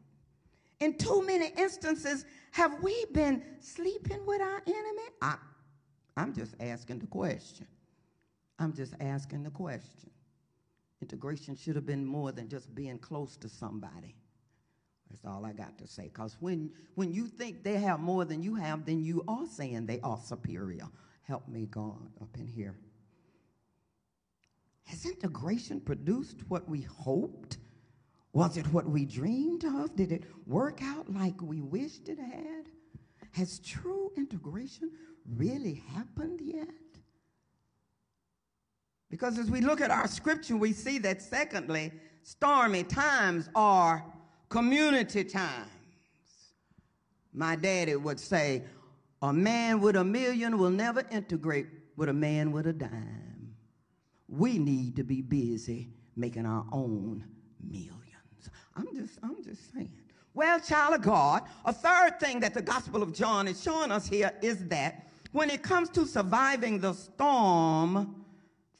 In 0.80 0.96
too 0.96 1.24
many 1.26 1.52
instances, 1.56 2.24
have 2.52 2.82
we 2.82 3.04
been 3.12 3.42
sleeping 3.60 4.24
with 4.26 4.40
our 4.40 4.62
enemy? 4.66 5.08
I, 5.20 5.36
I'm 6.16 6.34
just 6.34 6.54
asking 6.58 7.00
the 7.00 7.06
question. 7.06 7.66
I'm 8.58 8.72
just 8.72 8.94
asking 9.00 9.42
the 9.42 9.50
question. 9.50 10.10
Integration 11.02 11.54
should 11.54 11.76
have 11.76 11.86
been 11.86 12.04
more 12.04 12.32
than 12.32 12.48
just 12.48 12.74
being 12.74 12.98
close 12.98 13.36
to 13.38 13.48
somebody. 13.48 14.14
That's 15.10 15.24
all 15.24 15.44
I 15.44 15.52
got 15.52 15.76
to 15.78 15.86
say. 15.86 16.04
Because 16.04 16.36
when, 16.40 16.70
when 16.94 17.12
you 17.12 17.26
think 17.26 17.62
they 17.62 17.74
have 17.74 18.00
more 18.00 18.24
than 18.24 18.42
you 18.42 18.54
have, 18.54 18.84
then 18.86 19.02
you 19.02 19.24
are 19.28 19.46
saying 19.46 19.86
they 19.86 20.00
are 20.00 20.18
superior. 20.22 20.88
Help 21.22 21.46
me, 21.48 21.66
God, 21.70 22.10
up 22.20 22.36
in 22.38 22.46
here. 22.46 22.76
Has 24.84 25.04
integration 25.04 25.80
produced 25.80 26.38
what 26.48 26.68
we 26.68 26.82
hoped? 26.82 27.58
Was 28.32 28.56
it 28.56 28.66
what 28.72 28.88
we 28.88 29.04
dreamed 29.04 29.64
of? 29.64 29.96
Did 29.96 30.12
it 30.12 30.24
work 30.46 30.80
out 30.82 31.12
like 31.12 31.40
we 31.42 31.60
wished 31.60 32.08
it 32.08 32.18
had? 32.18 32.66
Has 33.32 33.58
true 33.58 34.12
integration 34.16 34.90
really 35.36 35.82
happened 35.94 36.40
yet? 36.40 36.68
Because 39.10 39.38
as 39.38 39.50
we 39.50 39.60
look 39.60 39.80
at 39.80 39.90
our 39.90 40.06
scripture, 40.06 40.56
we 40.56 40.72
see 40.72 40.98
that, 40.98 41.20
secondly, 41.20 41.92
stormy 42.22 42.84
times 42.84 43.48
are 43.56 44.04
community 44.48 45.24
times. 45.24 45.68
My 47.32 47.56
daddy 47.56 47.96
would 47.96 48.20
say, 48.20 48.62
a 49.22 49.32
man 49.32 49.80
with 49.80 49.96
a 49.96 50.04
million 50.04 50.58
will 50.58 50.70
never 50.70 51.04
integrate 51.10 51.66
with 51.96 52.08
a 52.08 52.12
man 52.12 52.52
with 52.52 52.66
a 52.66 52.72
dime. 52.72 53.54
We 54.28 54.58
need 54.58 54.96
to 54.96 55.04
be 55.04 55.20
busy 55.20 55.88
making 56.16 56.46
our 56.46 56.64
own 56.72 57.24
millions. 57.60 58.09
I'm 58.80 58.96
just, 58.96 59.18
I'm 59.22 59.42
just 59.44 59.72
saying. 59.74 59.90
Well, 60.32 60.60
child 60.60 60.94
of 60.94 61.02
God, 61.02 61.42
a 61.64 61.72
third 61.72 62.18
thing 62.20 62.40
that 62.40 62.54
the 62.54 62.62
Gospel 62.62 63.02
of 63.02 63.12
John 63.12 63.46
is 63.48 63.62
showing 63.62 63.90
us 63.90 64.06
here 64.06 64.32
is 64.40 64.66
that 64.68 65.06
when 65.32 65.50
it 65.50 65.62
comes 65.62 65.90
to 65.90 66.06
surviving 66.06 66.80
the 66.80 66.92
storm, 66.92 68.24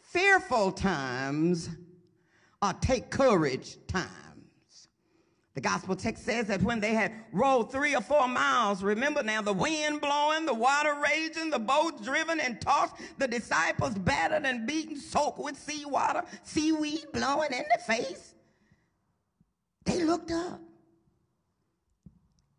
fearful 0.00 0.72
times 0.72 1.68
or 2.62 2.72
take 2.80 3.10
courage 3.10 3.76
times. 3.86 4.10
The 5.54 5.60
gospel 5.60 5.96
text 5.96 6.24
says 6.24 6.46
that 6.46 6.62
when 6.62 6.78
they 6.78 6.94
had 6.94 7.12
rowed 7.32 7.72
three 7.72 7.94
or 7.96 8.00
four 8.00 8.28
miles, 8.28 8.82
remember 8.82 9.22
now 9.22 9.42
the 9.42 9.52
wind 9.52 10.00
blowing, 10.00 10.46
the 10.46 10.54
water 10.54 10.94
raging, 11.02 11.50
the 11.50 11.58
boat 11.58 12.02
driven 12.04 12.38
and 12.38 12.60
tossed, 12.60 12.94
the 13.18 13.26
disciples 13.26 13.94
battered 13.94 14.44
and 14.44 14.66
beaten, 14.66 14.96
soaked 14.96 15.38
with 15.38 15.56
seawater, 15.56 16.22
seaweed 16.44 17.06
blowing 17.12 17.52
in 17.52 17.64
the 17.74 17.82
face. 17.82 18.34
They 19.84 20.04
looked 20.04 20.30
up 20.30 20.60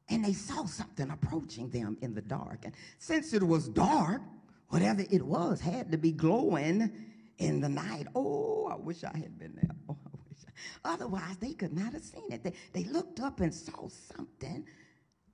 and 0.10 0.26
they 0.26 0.34
saw 0.34 0.66
something 0.66 1.10
approaching 1.10 1.70
them 1.70 1.98
in 2.02 2.14
the 2.14 2.22
dark. 2.22 2.66
And 2.66 2.74
since 2.98 3.34
it 3.34 3.44
was 3.44 3.70
dark, 3.70 4.22
whatever 4.70 5.04
it 5.10 5.22
was 5.22 5.60
had 5.60 5.92
to 5.92 5.98
be 5.98 6.12
glowing 6.12 6.92
in 7.38 7.60
the 7.60 7.70
night. 7.70 8.08
Oh, 8.16 8.68
I 8.72 8.76
wish 8.76 9.04
I 9.04 9.18
had 9.18 9.38
been 9.38 9.54
there. 9.56 9.76
Oh, 9.90 9.98
I 10.06 10.18
wish. 10.30 10.40
I, 10.48 10.94
otherwise, 10.94 11.38
they 11.40 11.54
could 11.54 11.74
not 11.74 11.94
have 11.94 12.04
seen 12.04 12.32
it. 12.32 12.44
They, 12.44 12.54
they 12.72 12.84
looked 12.86 13.20
up 13.20 13.40
and 13.42 13.54
saw 13.54 13.88
something, 13.90 14.66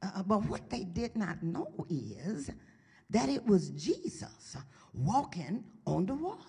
uh, 0.02 0.24
but 0.24 0.46
what 0.46 0.70
they 0.70 0.84
did 0.84 1.16
not 1.16 1.44
know 1.44 1.86
is 1.90 2.50
that 3.10 3.30
it 3.30 3.46
was 3.46 3.70
Jesus 3.70 4.58
walking 4.94 5.64
on 5.86 6.06
the 6.06 6.16
water 6.16 6.40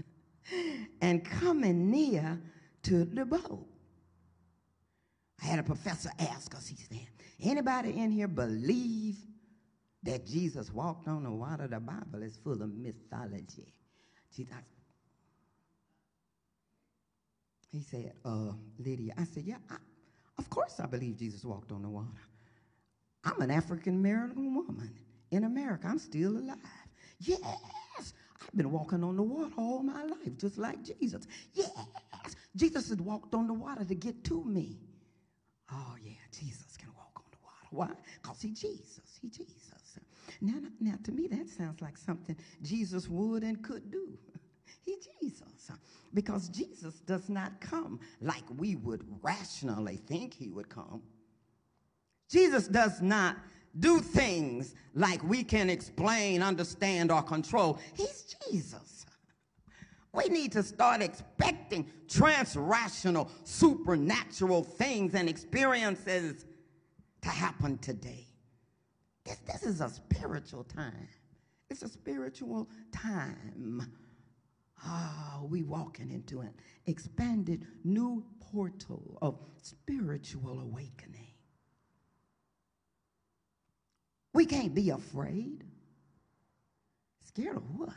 and 1.00 1.24
coming 1.24 1.90
near 1.90 2.40
to 2.84 3.04
the 3.04 3.24
boat. 3.24 3.66
I 5.42 5.46
had 5.46 5.58
a 5.58 5.62
professor 5.62 6.10
ask 6.18 6.54
us, 6.54 6.66
he 6.66 6.76
said, 6.76 7.06
anybody 7.42 7.98
in 7.98 8.10
here 8.10 8.28
believe 8.28 9.16
that 10.02 10.26
Jesus 10.26 10.72
walked 10.72 11.08
on 11.08 11.24
the 11.24 11.30
water? 11.30 11.66
The 11.68 11.80
Bible 11.80 12.22
is 12.22 12.36
full 12.36 12.62
of 12.62 12.74
mythology. 12.74 13.74
She 14.34 14.46
he 17.70 17.82
said, 17.82 18.12
uh, 18.24 18.52
Lydia, 18.78 19.12
I 19.18 19.24
said, 19.24 19.44
yeah, 19.44 19.56
I, 19.68 19.76
of 20.38 20.48
course 20.48 20.80
I 20.80 20.86
believe 20.86 21.18
Jesus 21.18 21.44
walked 21.44 21.72
on 21.72 21.82
the 21.82 21.88
water. 21.88 22.08
I'm 23.24 23.40
an 23.40 23.50
African 23.50 23.96
American 23.96 24.54
woman 24.54 24.94
in 25.30 25.44
America. 25.44 25.86
I'm 25.88 25.98
still 25.98 26.38
alive. 26.38 26.56
Yes, 27.18 27.40
I've 28.40 28.56
been 28.56 28.70
walking 28.70 29.02
on 29.02 29.16
the 29.16 29.22
water 29.22 29.52
all 29.58 29.82
my 29.82 30.04
life, 30.04 30.36
just 30.38 30.58
like 30.58 30.82
Jesus. 30.82 31.26
Yes, 31.52 31.70
Jesus 32.54 32.88
had 32.88 33.00
walked 33.00 33.34
on 33.34 33.46
the 33.46 33.54
water 33.54 33.84
to 33.84 33.94
get 33.94 34.24
to 34.24 34.44
me. 34.44 34.78
Oh, 35.72 35.96
yeah, 36.04 36.12
Jesus 36.32 36.76
can 36.76 36.88
walk 36.96 37.12
on 37.16 37.24
the 37.30 37.38
water. 37.42 37.68
Why? 37.70 37.90
Because 38.22 38.40
he 38.40 38.50
Jesus. 38.50 39.18
He 39.20 39.28
Jesus. 39.28 39.76
Now, 40.40 40.54
now, 40.80 40.94
to 41.04 41.12
me, 41.12 41.28
that 41.28 41.48
sounds 41.48 41.80
like 41.80 41.96
something 41.96 42.36
Jesus 42.62 43.08
would 43.08 43.42
and 43.42 43.62
could 43.62 43.90
do. 43.90 44.18
he 44.84 44.96
Jesus. 45.20 45.70
Because 46.14 46.48
Jesus 46.48 47.00
does 47.00 47.28
not 47.28 47.60
come 47.60 48.00
like 48.20 48.44
we 48.58 48.76
would 48.76 49.04
rationally 49.22 49.96
think 50.06 50.34
he 50.34 50.48
would 50.48 50.68
come. 50.68 51.02
Jesus 52.28 52.68
does 52.68 53.00
not 53.00 53.36
do 53.78 54.00
things 54.00 54.74
like 54.94 55.22
we 55.22 55.44
can 55.44 55.68
explain, 55.68 56.42
understand, 56.42 57.12
or 57.12 57.22
control. 57.22 57.78
He's 57.94 58.34
Jesus. 58.50 59.05
We 60.12 60.28
need 60.28 60.52
to 60.52 60.62
start 60.62 61.02
expecting 61.02 61.90
transrational, 62.08 63.28
supernatural 63.44 64.62
things 64.62 65.14
and 65.14 65.28
experiences 65.28 66.46
to 67.22 67.28
happen 67.28 67.78
today. 67.78 68.26
This, 69.24 69.38
this 69.46 69.62
is 69.64 69.80
a 69.80 69.88
spiritual 69.88 70.64
time. 70.64 71.08
It's 71.68 71.82
a 71.82 71.88
spiritual 71.88 72.68
time. 72.92 73.92
Ah, 74.84 75.38
oh, 75.40 75.46
we 75.46 75.62
walking 75.62 76.10
into 76.10 76.40
an 76.40 76.54
expanded 76.86 77.66
new 77.82 78.24
portal 78.40 79.18
of 79.20 79.38
spiritual 79.62 80.60
awakening. 80.60 81.32
We 84.32 84.46
can't 84.46 84.74
be 84.74 84.90
afraid. 84.90 85.64
Scared 87.24 87.56
of 87.56 87.78
what? 87.78 87.94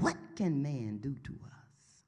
What 0.00 0.16
can 0.36 0.62
man 0.62 0.98
do 0.98 1.14
to 1.24 1.32
us? 1.32 2.02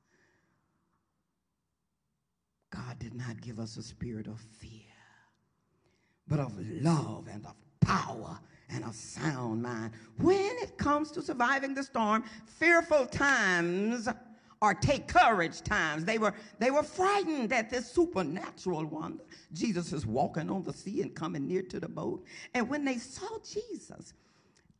God 2.70 2.98
did 2.98 3.14
not 3.14 3.40
give 3.40 3.58
us 3.58 3.76
a 3.76 3.82
spirit 3.82 4.26
of 4.26 4.40
fear, 4.40 4.70
but 6.28 6.40
of 6.40 6.52
love 6.82 7.28
and 7.32 7.46
of 7.46 7.54
power 7.80 8.38
and 8.68 8.84
a 8.84 8.92
sound 8.92 9.62
mind. 9.62 9.92
When 10.18 10.56
it 10.62 10.76
comes 10.76 11.10
to 11.12 11.22
surviving 11.22 11.74
the 11.74 11.82
storm, 11.82 12.24
fearful 12.58 13.06
times 13.06 14.08
or 14.62 14.74
take 14.74 15.06
courage 15.06 15.62
times. 15.62 16.04
They 16.04 16.18
were, 16.18 16.34
they 16.58 16.70
were 16.70 16.82
frightened 16.82 17.52
at 17.52 17.70
this 17.70 17.90
supernatural 17.90 18.84
wonder. 18.86 19.22
Jesus 19.52 19.92
is 19.92 20.06
walking 20.06 20.50
on 20.50 20.62
the 20.62 20.72
sea 20.72 21.02
and 21.02 21.14
coming 21.14 21.46
near 21.46 21.62
to 21.62 21.80
the 21.80 21.88
boat. 21.88 22.24
And 22.54 22.68
when 22.68 22.84
they 22.84 22.98
saw 22.98 23.28
Jesus, 23.44 24.14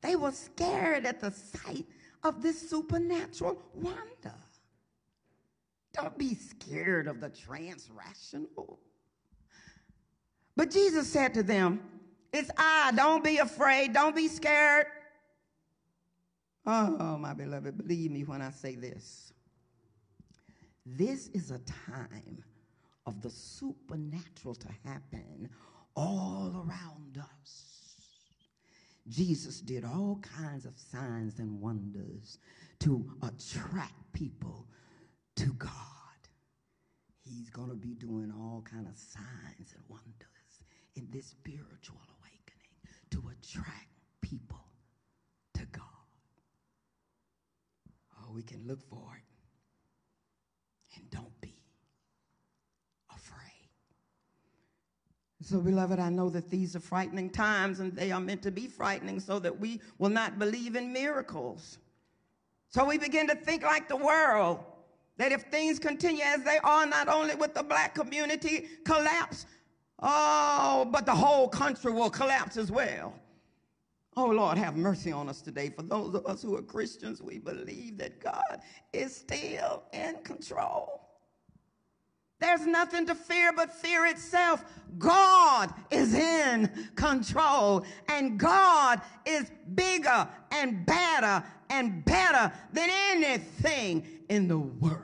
they 0.06 0.14
were 0.14 0.32
scared 0.32 1.04
at 1.04 1.20
the 1.20 1.32
sight 1.32 1.84
of 2.22 2.40
this 2.40 2.70
supernatural 2.70 3.60
wonder. 3.74 4.34
Don't 5.92 6.16
be 6.16 6.34
scared 6.34 7.08
of 7.08 7.20
the 7.20 7.30
transrational. 7.30 8.76
But 10.54 10.70
Jesus 10.70 11.10
said 11.10 11.34
to 11.34 11.42
them, 11.42 11.80
It's 12.32 12.50
I. 12.56 12.92
Don't 12.94 13.24
be 13.24 13.38
afraid. 13.38 13.94
Don't 13.94 14.14
be 14.14 14.28
scared. 14.28 14.86
Oh, 16.64 17.16
my 17.18 17.32
beloved, 17.32 17.76
believe 17.76 18.10
me 18.10 18.24
when 18.24 18.42
I 18.42 18.50
say 18.50 18.74
this. 18.74 19.32
This 20.84 21.28
is 21.28 21.50
a 21.50 21.58
time 21.60 22.44
of 23.06 23.22
the 23.22 23.30
supernatural 23.30 24.54
to 24.54 24.68
happen 24.84 25.48
all 25.96 26.52
around 26.54 27.18
us. 27.42 27.75
Jesus 29.08 29.60
did 29.60 29.84
all 29.84 30.20
kinds 30.22 30.64
of 30.64 30.78
signs 30.78 31.38
and 31.38 31.60
wonders 31.60 32.38
to 32.80 33.08
attract 33.22 34.12
people 34.12 34.66
to 35.36 35.52
God. 35.54 35.70
He's 37.22 37.50
going 37.50 37.70
to 37.70 37.76
be 37.76 37.94
doing 37.94 38.32
all 38.36 38.64
kind 38.68 38.86
of 38.86 38.96
signs 38.96 39.74
and 39.74 39.82
wonders 39.88 40.62
in 40.96 41.08
this 41.10 41.26
spiritual 41.26 42.00
awakening 42.18 42.80
to 43.10 43.30
attract 43.30 43.88
people 44.20 44.64
to 45.54 45.64
God. 45.66 45.82
Oh, 48.18 48.32
we 48.32 48.42
can 48.42 48.66
look 48.66 48.82
for 48.88 49.16
it 49.16 50.96
and 50.96 51.10
don't 51.10 51.40
So, 55.46 55.60
beloved, 55.60 56.00
I 56.00 56.08
know 56.08 56.28
that 56.30 56.50
these 56.50 56.74
are 56.74 56.80
frightening 56.80 57.30
times 57.30 57.78
and 57.78 57.94
they 57.94 58.10
are 58.10 58.18
meant 58.18 58.42
to 58.42 58.50
be 58.50 58.66
frightening 58.66 59.20
so 59.20 59.38
that 59.38 59.56
we 59.56 59.80
will 59.98 60.10
not 60.10 60.40
believe 60.40 60.74
in 60.74 60.92
miracles. 60.92 61.78
So 62.68 62.84
we 62.84 62.98
begin 62.98 63.28
to 63.28 63.36
think 63.36 63.62
like 63.62 63.88
the 63.88 63.96
world 63.96 64.58
that 65.18 65.30
if 65.30 65.42
things 65.42 65.78
continue 65.78 66.24
as 66.24 66.42
they 66.42 66.58
are, 66.64 66.84
not 66.84 67.06
only 67.06 67.36
with 67.36 67.54
the 67.54 67.62
black 67.62 67.94
community 67.94 68.66
collapse, 68.84 69.46
oh, 70.00 70.88
but 70.90 71.06
the 71.06 71.14
whole 71.14 71.46
country 71.46 71.92
will 71.92 72.10
collapse 72.10 72.56
as 72.56 72.72
well. 72.72 73.14
Oh, 74.16 74.26
Lord, 74.26 74.58
have 74.58 74.76
mercy 74.76 75.12
on 75.12 75.28
us 75.28 75.42
today. 75.42 75.70
For 75.70 75.82
those 75.82 76.12
of 76.16 76.26
us 76.26 76.42
who 76.42 76.56
are 76.56 76.62
Christians, 76.62 77.22
we 77.22 77.38
believe 77.38 77.98
that 77.98 78.18
God 78.18 78.62
is 78.92 79.14
still 79.14 79.84
in 79.92 80.16
control. 80.24 81.05
There's 82.38 82.66
nothing 82.66 83.06
to 83.06 83.14
fear 83.14 83.52
but 83.52 83.72
fear 83.72 84.06
itself. 84.06 84.64
God 84.98 85.72
is 85.90 86.14
in 86.14 86.70
control, 86.94 87.84
and 88.08 88.38
God 88.38 89.00
is 89.24 89.50
bigger 89.74 90.28
and 90.50 90.84
better 90.84 91.42
and 91.70 92.04
better 92.04 92.52
than 92.72 92.90
anything 93.10 94.06
in 94.28 94.48
the 94.48 94.58
world. 94.58 95.02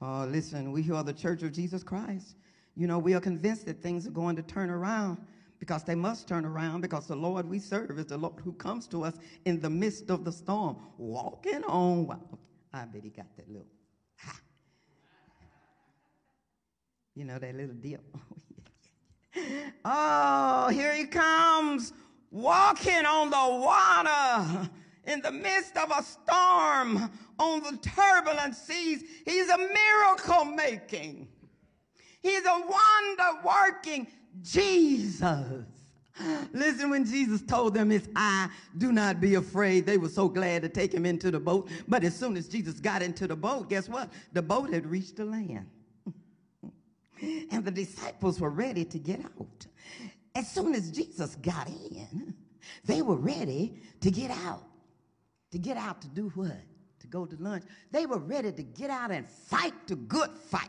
Oh, 0.00 0.26
listen, 0.30 0.72
we 0.72 0.82
who 0.82 0.94
are 0.94 1.04
the 1.04 1.12
church 1.12 1.42
of 1.42 1.52
Jesus 1.52 1.82
Christ, 1.82 2.36
you 2.74 2.86
know, 2.86 2.98
we 2.98 3.14
are 3.14 3.20
convinced 3.20 3.66
that 3.66 3.82
things 3.82 4.06
are 4.06 4.12
going 4.12 4.36
to 4.36 4.42
turn 4.42 4.70
around 4.70 5.18
because 5.58 5.84
they 5.84 5.94
must 5.94 6.26
turn 6.26 6.46
around 6.46 6.80
because 6.80 7.06
the 7.06 7.16
Lord 7.16 7.46
we 7.46 7.58
serve 7.58 7.98
is 7.98 8.06
the 8.06 8.16
Lord 8.16 8.40
who 8.42 8.52
comes 8.52 8.86
to 8.88 9.04
us 9.04 9.18
in 9.44 9.60
the 9.60 9.68
midst 9.68 10.08
of 10.08 10.24
the 10.24 10.32
storm, 10.32 10.78
walking 10.96 11.62
on 11.64 12.06
water. 12.06 12.20
I 12.72 12.86
bet 12.86 13.02
he 13.02 13.10
got 13.10 13.26
that 13.36 13.48
little 13.48 13.66
You 17.20 17.26
know, 17.26 17.38
that 17.38 17.54
little 17.54 17.74
deal. 17.74 18.00
oh, 19.84 20.68
here 20.72 20.94
he 20.94 21.04
comes, 21.04 21.92
walking 22.30 23.04
on 23.04 23.28
the 23.28 23.36
water 23.36 24.70
in 25.04 25.20
the 25.20 25.30
midst 25.30 25.76
of 25.76 25.90
a 25.90 26.02
storm 26.02 27.10
on 27.38 27.62
the 27.62 27.78
turbulent 27.82 28.56
seas. 28.56 29.04
He's 29.26 29.50
a 29.50 29.58
miracle 29.58 30.46
making, 30.46 31.28
he's 32.22 32.46
a 32.46 32.58
wonder 32.58 33.42
working 33.44 34.06
Jesus. 34.40 35.66
Listen, 36.54 36.88
when 36.88 37.04
Jesus 37.04 37.42
told 37.42 37.74
them, 37.74 37.92
It's 37.92 38.08
I, 38.16 38.48
do 38.78 38.92
not 38.92 39.20
be 39.20 39.34
afraid, 39.34 39.84
they 39.84 39.98
were 39.98 40.08
so 40.08 40.26
glad 40.26 40.62
to 40.62 40.70
take 40.70 40.94
him 40.94 41.04
into 41.04 41.30
the 41.30 41.40
boat. 41.40 41.68
But 41.86 42.02
as 42.02 42.16
soon 42.16 42.38
as 42.38 42.48
Jesus 42.48 42.80
got 42.80 43.02
into 43.02 43.26
the 43.26 43.36
boat, 43.36 43.68
guess 43.68 43.90
what? 43.90 44.10
The 44.32 44.40
boat 44.40 44.72
had 44.72 44.86
reached 44.86 45.16
the 45.16 45.26
land 45.26 45.66
and 47.50 47.64
the 47.64 47.70
disciples 47.70 48.40
were 48.40 48.50
ready 48.50 48.84
to 48.84 48.98
get 48.98 49.20
out. 49.20 49.66
As 50.34 50.50
soon 50.50 50.74
as 50.74 50.90
Jesus 50.90 51.36
got 51.36 51.68
in, 51.68 52.34
they 52.84 53.02
were 53.02 53.16
ready 53.16 53.74
to 54.00 54.10
get 54.10 54.30
out. 54.30 54.62
To 55.52 55.58
get 55.58 55.76
out 55.76 56.00
to 56.02 56.08
do 56.08 56.30
what? 56.34 56.56
To 57.00 57.06
go 57.08 57.26
to 57.26 57.36
lunch. 57.36 57.64
They 57.90 58.06
were 58.06 58.18
ready 58.18 58.52
to 58.52 58.62
get 58.62 58.90
out 58.90 59.10
and 59.10 59.28
fight 59.28 59.74
the 59.86 59.96
good 59.96 60.30
fight. 60.30 60.68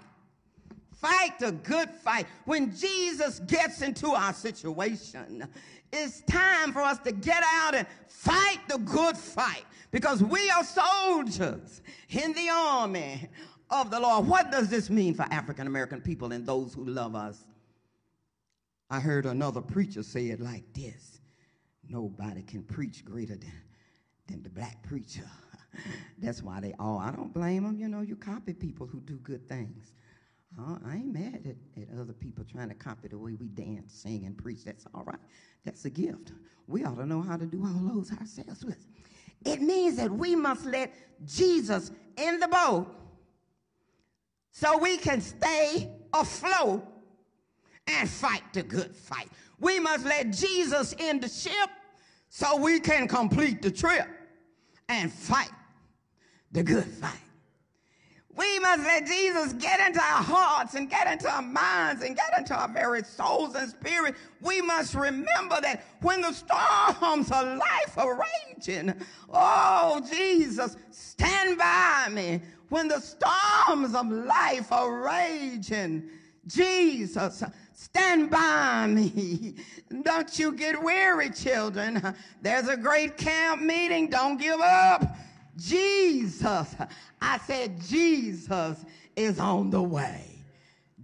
Fight 1.01 1.39
the 1.39 1.51
good 1.51 1.89
fight. 1.89 2.27
When 2.45 2.75
Jesus 2.75 3.39
gets 3.39 3.81
into 3.81 4.11
our 4.11 4.33
situation, 4.33 5.47
it's 5.91 6.21
time 6.21 6.71
for 6.71 6.81
us 6.81 6.99
to 6.99 7.11
get 7.11 7.43
out 7.43 7.75
and 7.75 7.87
fight 8.07 8.59
the 8.69 8.77
good 8.77 9.17
fight 9.17 9.65
because 9.91 10.23
we 10.23 10.49
are 10.51 10.63
soldiers 10.63 11.81
in 12.09 12.33
the 12.33 12.49
army 12.49 13.29
of 13.71 13.89
the 13.89 13.99
Lord. 13.99 14.27
What 14.27 14.51
does 14.51 14.67
this 14.69 14.89
mean 14.89 15.13
for 15.13 15.23
African 15.31 15.67
American 15.67 16.01
people 16.01 16.31
and 16.31 16.45
those 16.45 16.73
who 16.73 16.85
love 16.85 17.15
us? 17.15 17.43
I 18.89 18.99
heard 18.99 19.25
another 19.25 19.61
preacher 19.61 20.03
say 20.03 20.27
it 20.27 20.41
like 20.41 20.71
this 20.73 21.21
Nobody 21.87 22.43
can 22.43 22.63
preach 22.63 23.03
greater 23.03 23.35
than, 23.35 23.53
than 24.27 24.43
the 24.43 24.49
black 24.49 24.81
preacher. 24.83 25.29
That's 26.19 26.41
why 26.41 26.59
they 26.59 26.73
all, 26.79 26.99
I 26.99 27.11
don't 27.11 27.33
blame 27.33 27.63
them. 27.63 27.77
You 27.77 27.87
know, 27.87 28.01
you 28.01 28.15
copy 28.15 28.53
people 28.53 28.87
who 28.87 28.99
do 29.01 29.17
good 29.17 29.47
things. 29.47 29.93
Uh, 30.59 30.77
I 30.85 30.95
ain't 30.95 31.13
mad 31.13 31.41
at, 31.45 31.81
at 31.81 31.99
other 31.99 32.13
people 32.13 32.43
trying 32.43 32.69
to 32.69 32.75
copy 32.75 33.07
the 33.07 33.17
way 33.17 33.35
we 33.39 33.47
dance, 33.47 33.93
sing, 33.93 34.25
and 34.25 34.37
preach. 34.37 34.65
That's 34.65 34.85
all 34.93 35.03
right. 35.05 35.19
That's 35.63 35.85
a 35.85 35.89
gift. 35.89 36.33
We 36.67 36.83
ought 36.83 36.97
to 36.97 37.05
know 37.05 37.21
how 37.21 37.37
to 37.37 37.45
do 37.45 37.63
all 37.65 37.93
those 37.93 38.11
ourselves. 38.11 38.65
It 39.45 39.61
means 39.61 39.95
that 39.95 40.11
we 40.11 40.35
must 40.35 40.65
let 40.65 40.93
Jesus 41.25 41.91
in 42.17 42.39
the 42.39 42.47
boat 42.47 42.87
so 44.51 44.77
we 44.77 44.97
can 44.97 45.21
stay 45.21 45.89
afloat 46.13 46.85
and 47.87 48.09
fight 48.09 48.43
the 48.53 48.63
good 48.63 48.95
fight. 48.95 49.29
We 49.59 49.79
must 49.79 50.05
let 50.05 50.31
Jesus 50.31 50.93
in 50.93 51.19
the 51.19 51.29
ship 51.29 51.69
so 52.29 52.57
we 52.57 52.79
can 52.79 53.07
complete 53.07 53.61
the 53.61 53.71
trip 53.71 54.07
and 54.89 55.11
fight 55.11 55.51
the 56.51 56.63
good 56.63 56.85
fight. 56.85 57.19
We 58.35 58.59
must 58.59 58.83
let 58.83 59.05
Jesus 59.05 59.53
get 59.53 59.85
into 59.85 59.99
our 59.99 60.23
hearts 60.23 60.75
and 60.75 60.89
get 60.89 61.05
into 61.11 61.29
our 61.29 61.41
minds 61.41 62.01
and 62.01 62.15
get 62.15 62.37
into 62.37 62.55
our 62.55 62.69
very 62.69 63.03
souls 63.03 63.55
and 63.55 63.69
spirit. 63.69 64.15
We 64.41 64.61
must 64.61 64.95
remember 64.95 65.59
that 65.61 65.83
when 66.01 66.21
the 66.21 66.31
storms 66.31 67.29
of 67.29 67.57
life 67.57 67.97
are 67.97 68.25
raging, 68.55 68.93
oh, 69.29 70.01
Jesus, 70.11 70.77
stand 70.91 71.57
by 71.57 72.07
me 72.11 72.41
when 72.71 72.87
the 72.87 73.01
storms 73.01 73.93
of 73.93 74.09
life 74.09 74.71
are 74.71 75.01
raging. 75.03 76.09
Jesus, 76.47 77.43
stand 77.73 78.31
by 78.31 78.87
me. 78.87 79.55
Don't 80.03 80.39
you 80.39 80.53
get 80.53 80.81
weary, 80.81 81.29
children. 81.31 82.01
There's 82.41 82.69
a 82.69 82.77
great 82.77 83.17
camp 83.17 83.61
meeting. 83.61 84.09
Don't 84.09 84.39
give 84.39 84.61
up. 84.61 85.03
Jesus, 85.57 86.73
I 87.21 87.37
said, 87.39 87.79
Jesus 87.81 88.85
is 89.17 89.37
on 89.37 89.69
the 89.69 89.83
way. 89.83 90.23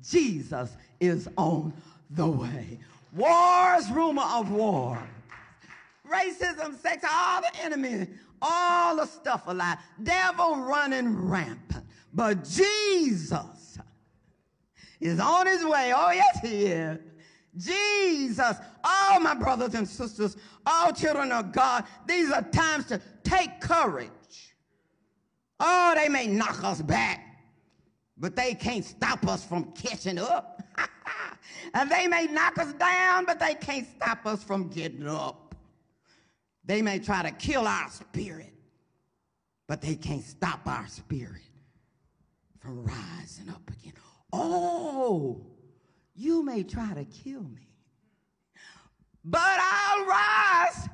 Jesus 0.01 0.77
is 1.01 1.27
on 1.37 1.73
the 2.11 2.27
way. 2.27 2.79
Wars, 3.13 3.91
rumor 3.91 4.23
of 4.23 4.49
war. 4.51 4.97
Racism, 6.09 6.79
sex, 6.81 7.03
all 7.07 7.41
the 7.41 7.51
enemy 7.61 8.07
all 8.41 8.95
the 8.97 9.05
stuff 9.05 9.43
alive, 9.47 9.77
devil 10.03 10.57
running 10.57 11.15
rampant. 11.27 11.85
But 12.13 12.43
Jesus 12.43 13.77
is 14.99 15.19
on 15.19 15.47
his 15.47 15.63
way. 15.63 15.93
Oh, 15.95 16.11
yes, 16.11 16.39
he 16.41 16.65
is. 16.65 16.99
Jesus, 17.57 18.57
all 18.83 19.19
my 19.19 19.33
brothers 19.33 19.73
and 19.73 19.87
sisters, 19.87 20.37
all 20.65 20.91
children 20.91 21.31
of 21.31 21.51
God, 21.51 21.85
these 22.05 22.31
are 22.31 22.43
times 22.43 22.85
to 22.85 23.01
take 23.23 23.59
courage. 23.59 24.09
Oh, 25.59 25.93
they 25.95 26.07
may 26.07 26.27
knock 26.27 26.63
us 26.63 26.81
back, 26.81 27.23
but 28.17 28.35
they 28.35 28.53
can't 28.53 28.85
stop 28.85 29.27
us 29.27 29.43
from 29.43 29.71
catching 29.71 30.19
up. 30.19 30.61
and 31.73 31.89
they 31.89 32.07
may 32.07 32.27
knock 32.27 32.59
us 32.59 32.73
down, 32.73 33.25
but 33.25 33.39
they 33.39 33.55
can't 33.55 33.87
stop 33.95 34.25
us 34.25 34.43
from 34.43 34.67
getting 34.69 35.07
up. 35.07 35.46
They 36.67 36.81
may 36.81 36.99
try 36.99 37.23
to 37.23 37.31
kill 37.31 37.65
our 37.67 37.89
spirit, 37.89 38.53
but 39.67 39.81
they 39.81 39.95
can't 39.95 40.23
stop 40.23 40.59
our 40.67 40.87
spirit 40.87 41.41
from 42.59 42.83
rising 42.83 43.49
up 43.49 43.67
again. 43.69 43.93
Oh, 44.31 45.45
you 46.13 46.43
may 46.43 46.63
try 46.63 46.93
to 46.93 47.05
kill 47.05 47.41
me, 47.41 47.67
but 49.23 49.39
I'll 49.41 50.05
rise. 50.05 50.89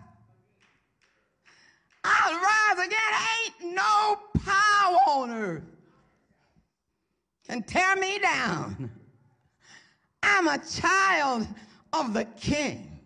I'll 2.03 2.39
rise 2.39 2.85
again. 2.85 3.63
Ain't 3.65 3.75
no 3.75 4.19
power 4.45 4.97
on 5.07 5.31
earth 5.31 5.63
can 7.47 7.61
tear 7.63 7.95
me 7.95 8.19
down. 8.19 8.89
I'm 10.23 10.47
a 10.47 10.57
child 10.57 11.47
of 11.91 12.13
the 12.13 12.25
king. 12.25 12.99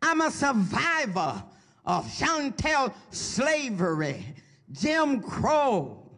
I'm 0.00 0.20
a 0.20 0.30
survivor 0.30 1.42
Uh, 1.84 1.98
of 1.98 2.16
chattel 2.16 2.94
slavery, 3.10 4.24
Jim 4.70 5.20
Crow, 5.20 6.10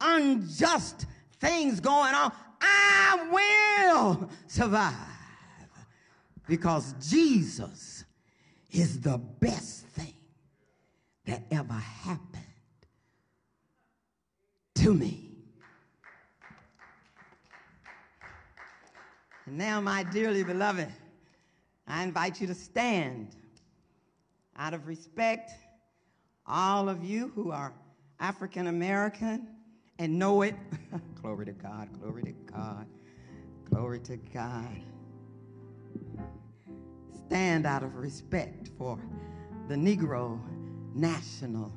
unjust 0.00 1.06
things 1.40 1.80
going 1.80 2.14
on, 2.14 2.32
I 2.60 3.28
will 3.30 4.30
survive 4.46 4.94
because 6.48 6.94
Jesus 7.00 8.04
is 8.70 9.00
the 9.00 9.18
best 9.18 9.86
thing 9.88 10.14
that 11.24 11.42
ever 11.50 11.72
happened 11.72 12.42
to 14.74 14.92
me. 14.92 15.22
And 19.46 19.56
now, 19.56 19.80
my 19.80 20.02
dearly 20.02 20.42
beloved, 20.42 20.88
I 21.86 22.02
invite 22.02 22.40
you 22.40 22.48
to 22.48 22.54
stand 22.54 23.36
out 24.58 24.74
of 24.74 24.86
respect, 24.86 25.52
all 26.46 26.88
of 26.88 27.04
you 27.04 27.32
who 27.34 27.50
are 27.50 27.72
African 28.20 28.68
American 28.68 29.48
and 29.98 30.18
know 30.18 30.42
it. 30.42 30.54
glory 31.20 31.46
to 31.46 31.52
God, 31.52 31.88
glory 32.00 32.22
to 32.22 32.32
God, 32.52 32.86
glory 33.68 34.00
to 34.00 34.16
God. 34.16 34.82
Stand 37.26 37.66
out 37.66 37.82
of 37.82 37.96
respect 37.96 38.70
for 38.78 38.98
the 39.68 39.74
Negro 39.74 40.40
National 40.94 41.72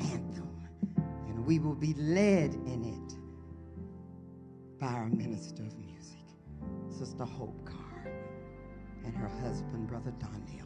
Anthem, 0.00 0.68
and 1.28 1.46
we 1.46 1.58
will 1.58 1.74
be 1.74 1.94
led 1.94 2.54
in 2.54 2.84
it 2.84 3.18
by 4.78 4.88
our 4.88 5.08
minister 5.08 5.62
of 5.62 5.78
music, 5.78 6.18
Sister 6.90 7.24
Hope 7.24 7.64
Carr, 7.64 8.12
and 9.04 9.16
her 9.16 9.28
husband, 9.40 9.88
Brother 9.88 10.12
Donnell 10.18 10.61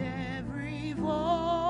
every 0.00 0.92
voice. 0.94 1.63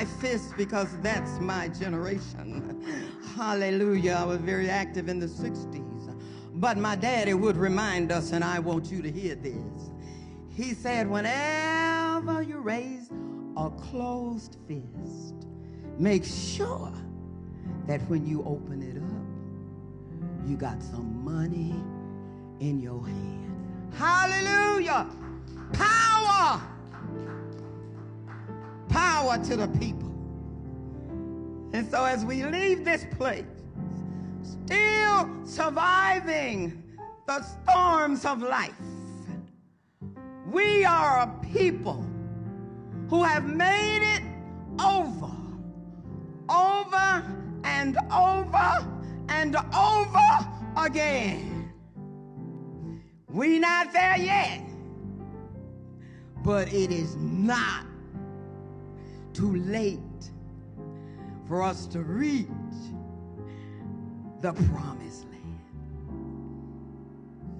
my 0.00 0.06
fist 0.06 0.56
because 0.56 0.88
that's 1.02 1.38
my 1.40 1.68
generation. 1.68 2.82
Hallelujah. 3.36 4.16
I 4.18 4.24
was 4.24 4.40
very 4.40 4.70
active 4.70 5.10
in 5.10 5.20
the 5.20 5.26
60s. 5.26 6.18
But 6.54 6.78
my 6.78 6.96
daddy 6.96 7.34
would 7.34 7.58
remind 7.58 8.10
us, 8.10 8.32
and 8.32 8.42
I 8.42 8.60
want 8.60 8.90
you 8.90 9.02
to 9.02 9.10
hear 9.10 9.34
this. 9.34 9.90
He 10.56 10.72
said, 10.72 11.08
whenever 11.08 12.40
you 12.40 12.60
raise 12.60 13.10
a 13.58 13.68
closed 13.70 14.56
fist, 14.66 15.46
make 15.98 16.24
sure 16.24 16.92
that 17.86 18.00
when 18.08 18.26
you 18.26 18.42
open 18.44 18.82
it 18.82 18.96
up, 18.96 20.48
you 20.48 20.56
got 20.56 20.82
some 20.82 21.22
money 21.22 21.74
in 22.60 22.80
your 22.80 23.04
hand. 23.06 23.94
Hallelujah. 23.94 25.06
Power 25.74 26.69
Power 28.90 29.38
to 29.44 29.56
the 29.56 29.68
people. 29.78 30.08
And 31.72 31.88
so 31.88 32.04
as 32.04 32.24
we 32.24 32.42
leave 32.42 32.84
this 32.84 33.06
place, 33.16 33.44
still 34.42 35.30
surviving 35.44 36.82
the 37.26 37.42
storms 37.42 38.24
of 38.24 38.42
life, 38.42 38.74
we 40.50 40.84
are 40.84 41.20
a 41.20 41.46
people 41.52 42.04
who 43.08 43.22
have 43.22 43.44
made 43.46 44.16
it 44.16 44.22
over, 44.84 45.30
over 46.48 47.24
and 47.62 47.96
over 48.12 48.86
and 49.28 49.56
over 49.56 50.48
again. 50.76 51.72
We're 53.28 53.60
not 53.60 53.92
there 53.92 54.18
yet, 54.18 54.62
but 56.42 56.72
it 56.72 56.90
is 56.90 57.14
not 57.16 57.86
too 59.40 59.56
late 59.56 59.98
for 61.48 61.62
us 61.62 61.86
to 61.86 62.00
reach 62.00 62.46
the 64.42 64.52
promised 64.52 65.24
land. 65.30 65.60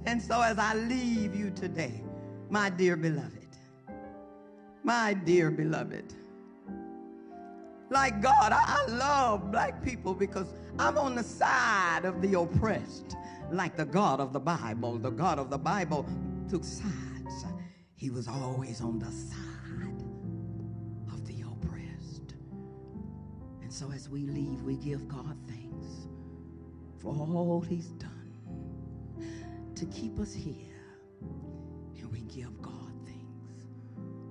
And 0.05 0.20
so 0.20 0.43
as 0.43 0.59
I 0.59 0.74
leave 0.74 1.35
you 1.35 1.51
today, 1.51 2.05
my 2.51 2.68
dear 2.68 2.97
beloved, 2.97 3.57
my 4.85 5.14
dear 5.14 5.51
beloved, 5.51 6.12
like 7.89 8.20
God, 8.20 8.53
I, 8.53 8.85
love 8.89 9.51
black 9.51 9.83
people 9.83 10.12
because 10.12 10.53
I'm 10.78 10.99
on 10.99 11.14
the 11.14 11.24
side 11.24 12.05
of 12.05 12.20
the 12.20 12.39
oppressed, 12.39 13.16
like 13.51 13.76
the 13.76 13.87
God 13.87 14.20
of 14.20 14.35
the 14.35 14.41
Bible. 14.41 14.99
The 14.99 15.11
God 15.11 15.39
of 15.39 15.49
the 15.49 15.59
Bible 15.59 16.07
took 16.51 16.62
sides. 16.62 17.47
He 17.95 18.11
was 18.11 18.28
always 18.28 18.83
on 18.83 18.99
the 18.99 19.11
side 19.11 19.49
so 23.81 23.91
as 23.93 24.11
we 24.11 24.26
leave, 24.26 24.61
we 24.61 24.76
give 24.76 25.09
God 25.09 25.39
thanks 25.49 26.07
for 26.99 27.14
all 27.14 27.64
he's 27.66 27.89
done 27.93 29.24
to 29.74 29.87
keep 29.87 30.18
us 30.20 30.35
here. 30.35 30.85
And 31.97 32.12
we 32.12 32.20
give 32.24 32.61
God 32.61 32.93
thanks 33.07 33.64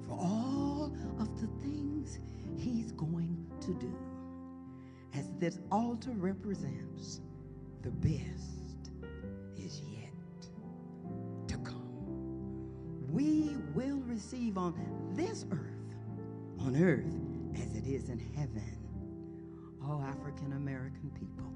for 0.07 0.13
all 0.13 0.93
of 1.19 1.41
the 1.41 1.47
things 1.63 2.19
he's 2.57 2.91
going 2.91 3.43
to 3.61 3.73
do. 3.73 3.91
As 5.15 5.31
this 5.39 5.57
altar 5.71 6.11
represents, 6.11 7.21
the 7.81 7.89
best 7.89 8.91
is 9.57 9.81
yet 9.81 10.47
to 11.47 11.57
come. 11.57 13.09
We 13.11 13.57
will 13.73 14.01
receive 14.01 14.59
on 14.59 14.75
this 15.15 15.47
earth, 15.51 15.95
on 16.59 16.75
earth 16.75 17.59
as 17.59 17.75
it 17.75 17.87
is 17.87 18.09
in 18.09 18.19
heaven 18.19 18.78
all 19.89 20.03
African 20.03 20.53
American 20.53 21.11
people, 21.11 21.51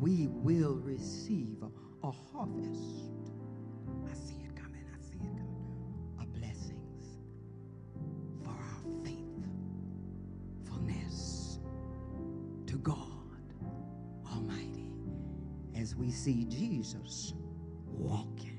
we 0.00 0.28
will 0.28 0.76
receive 0.76 1.62
a, 1.62 1.70
harvest. 2.32 3.32
I 4.10 4.14
see 4.14 4.42
it 4.44 4.54
coming. 4.56 4.84
I 4.92 4.98
see 5.00 5.16
it 5.16 5.36
coming. 5.36 5.56
Of 6.20 6.32
blessings 6.32 7.18
for 8.42 8.50
our 8.50 8.82
faithfulness 10.64 11.58
to 12.66 12.78
God 12.78 13.54
Almighty 14.32 14.88
as 15.76 15.94
we 15.94 16.10
see 16.10 16.44
Jesus 16.44 17.34
walking 17.86 18.57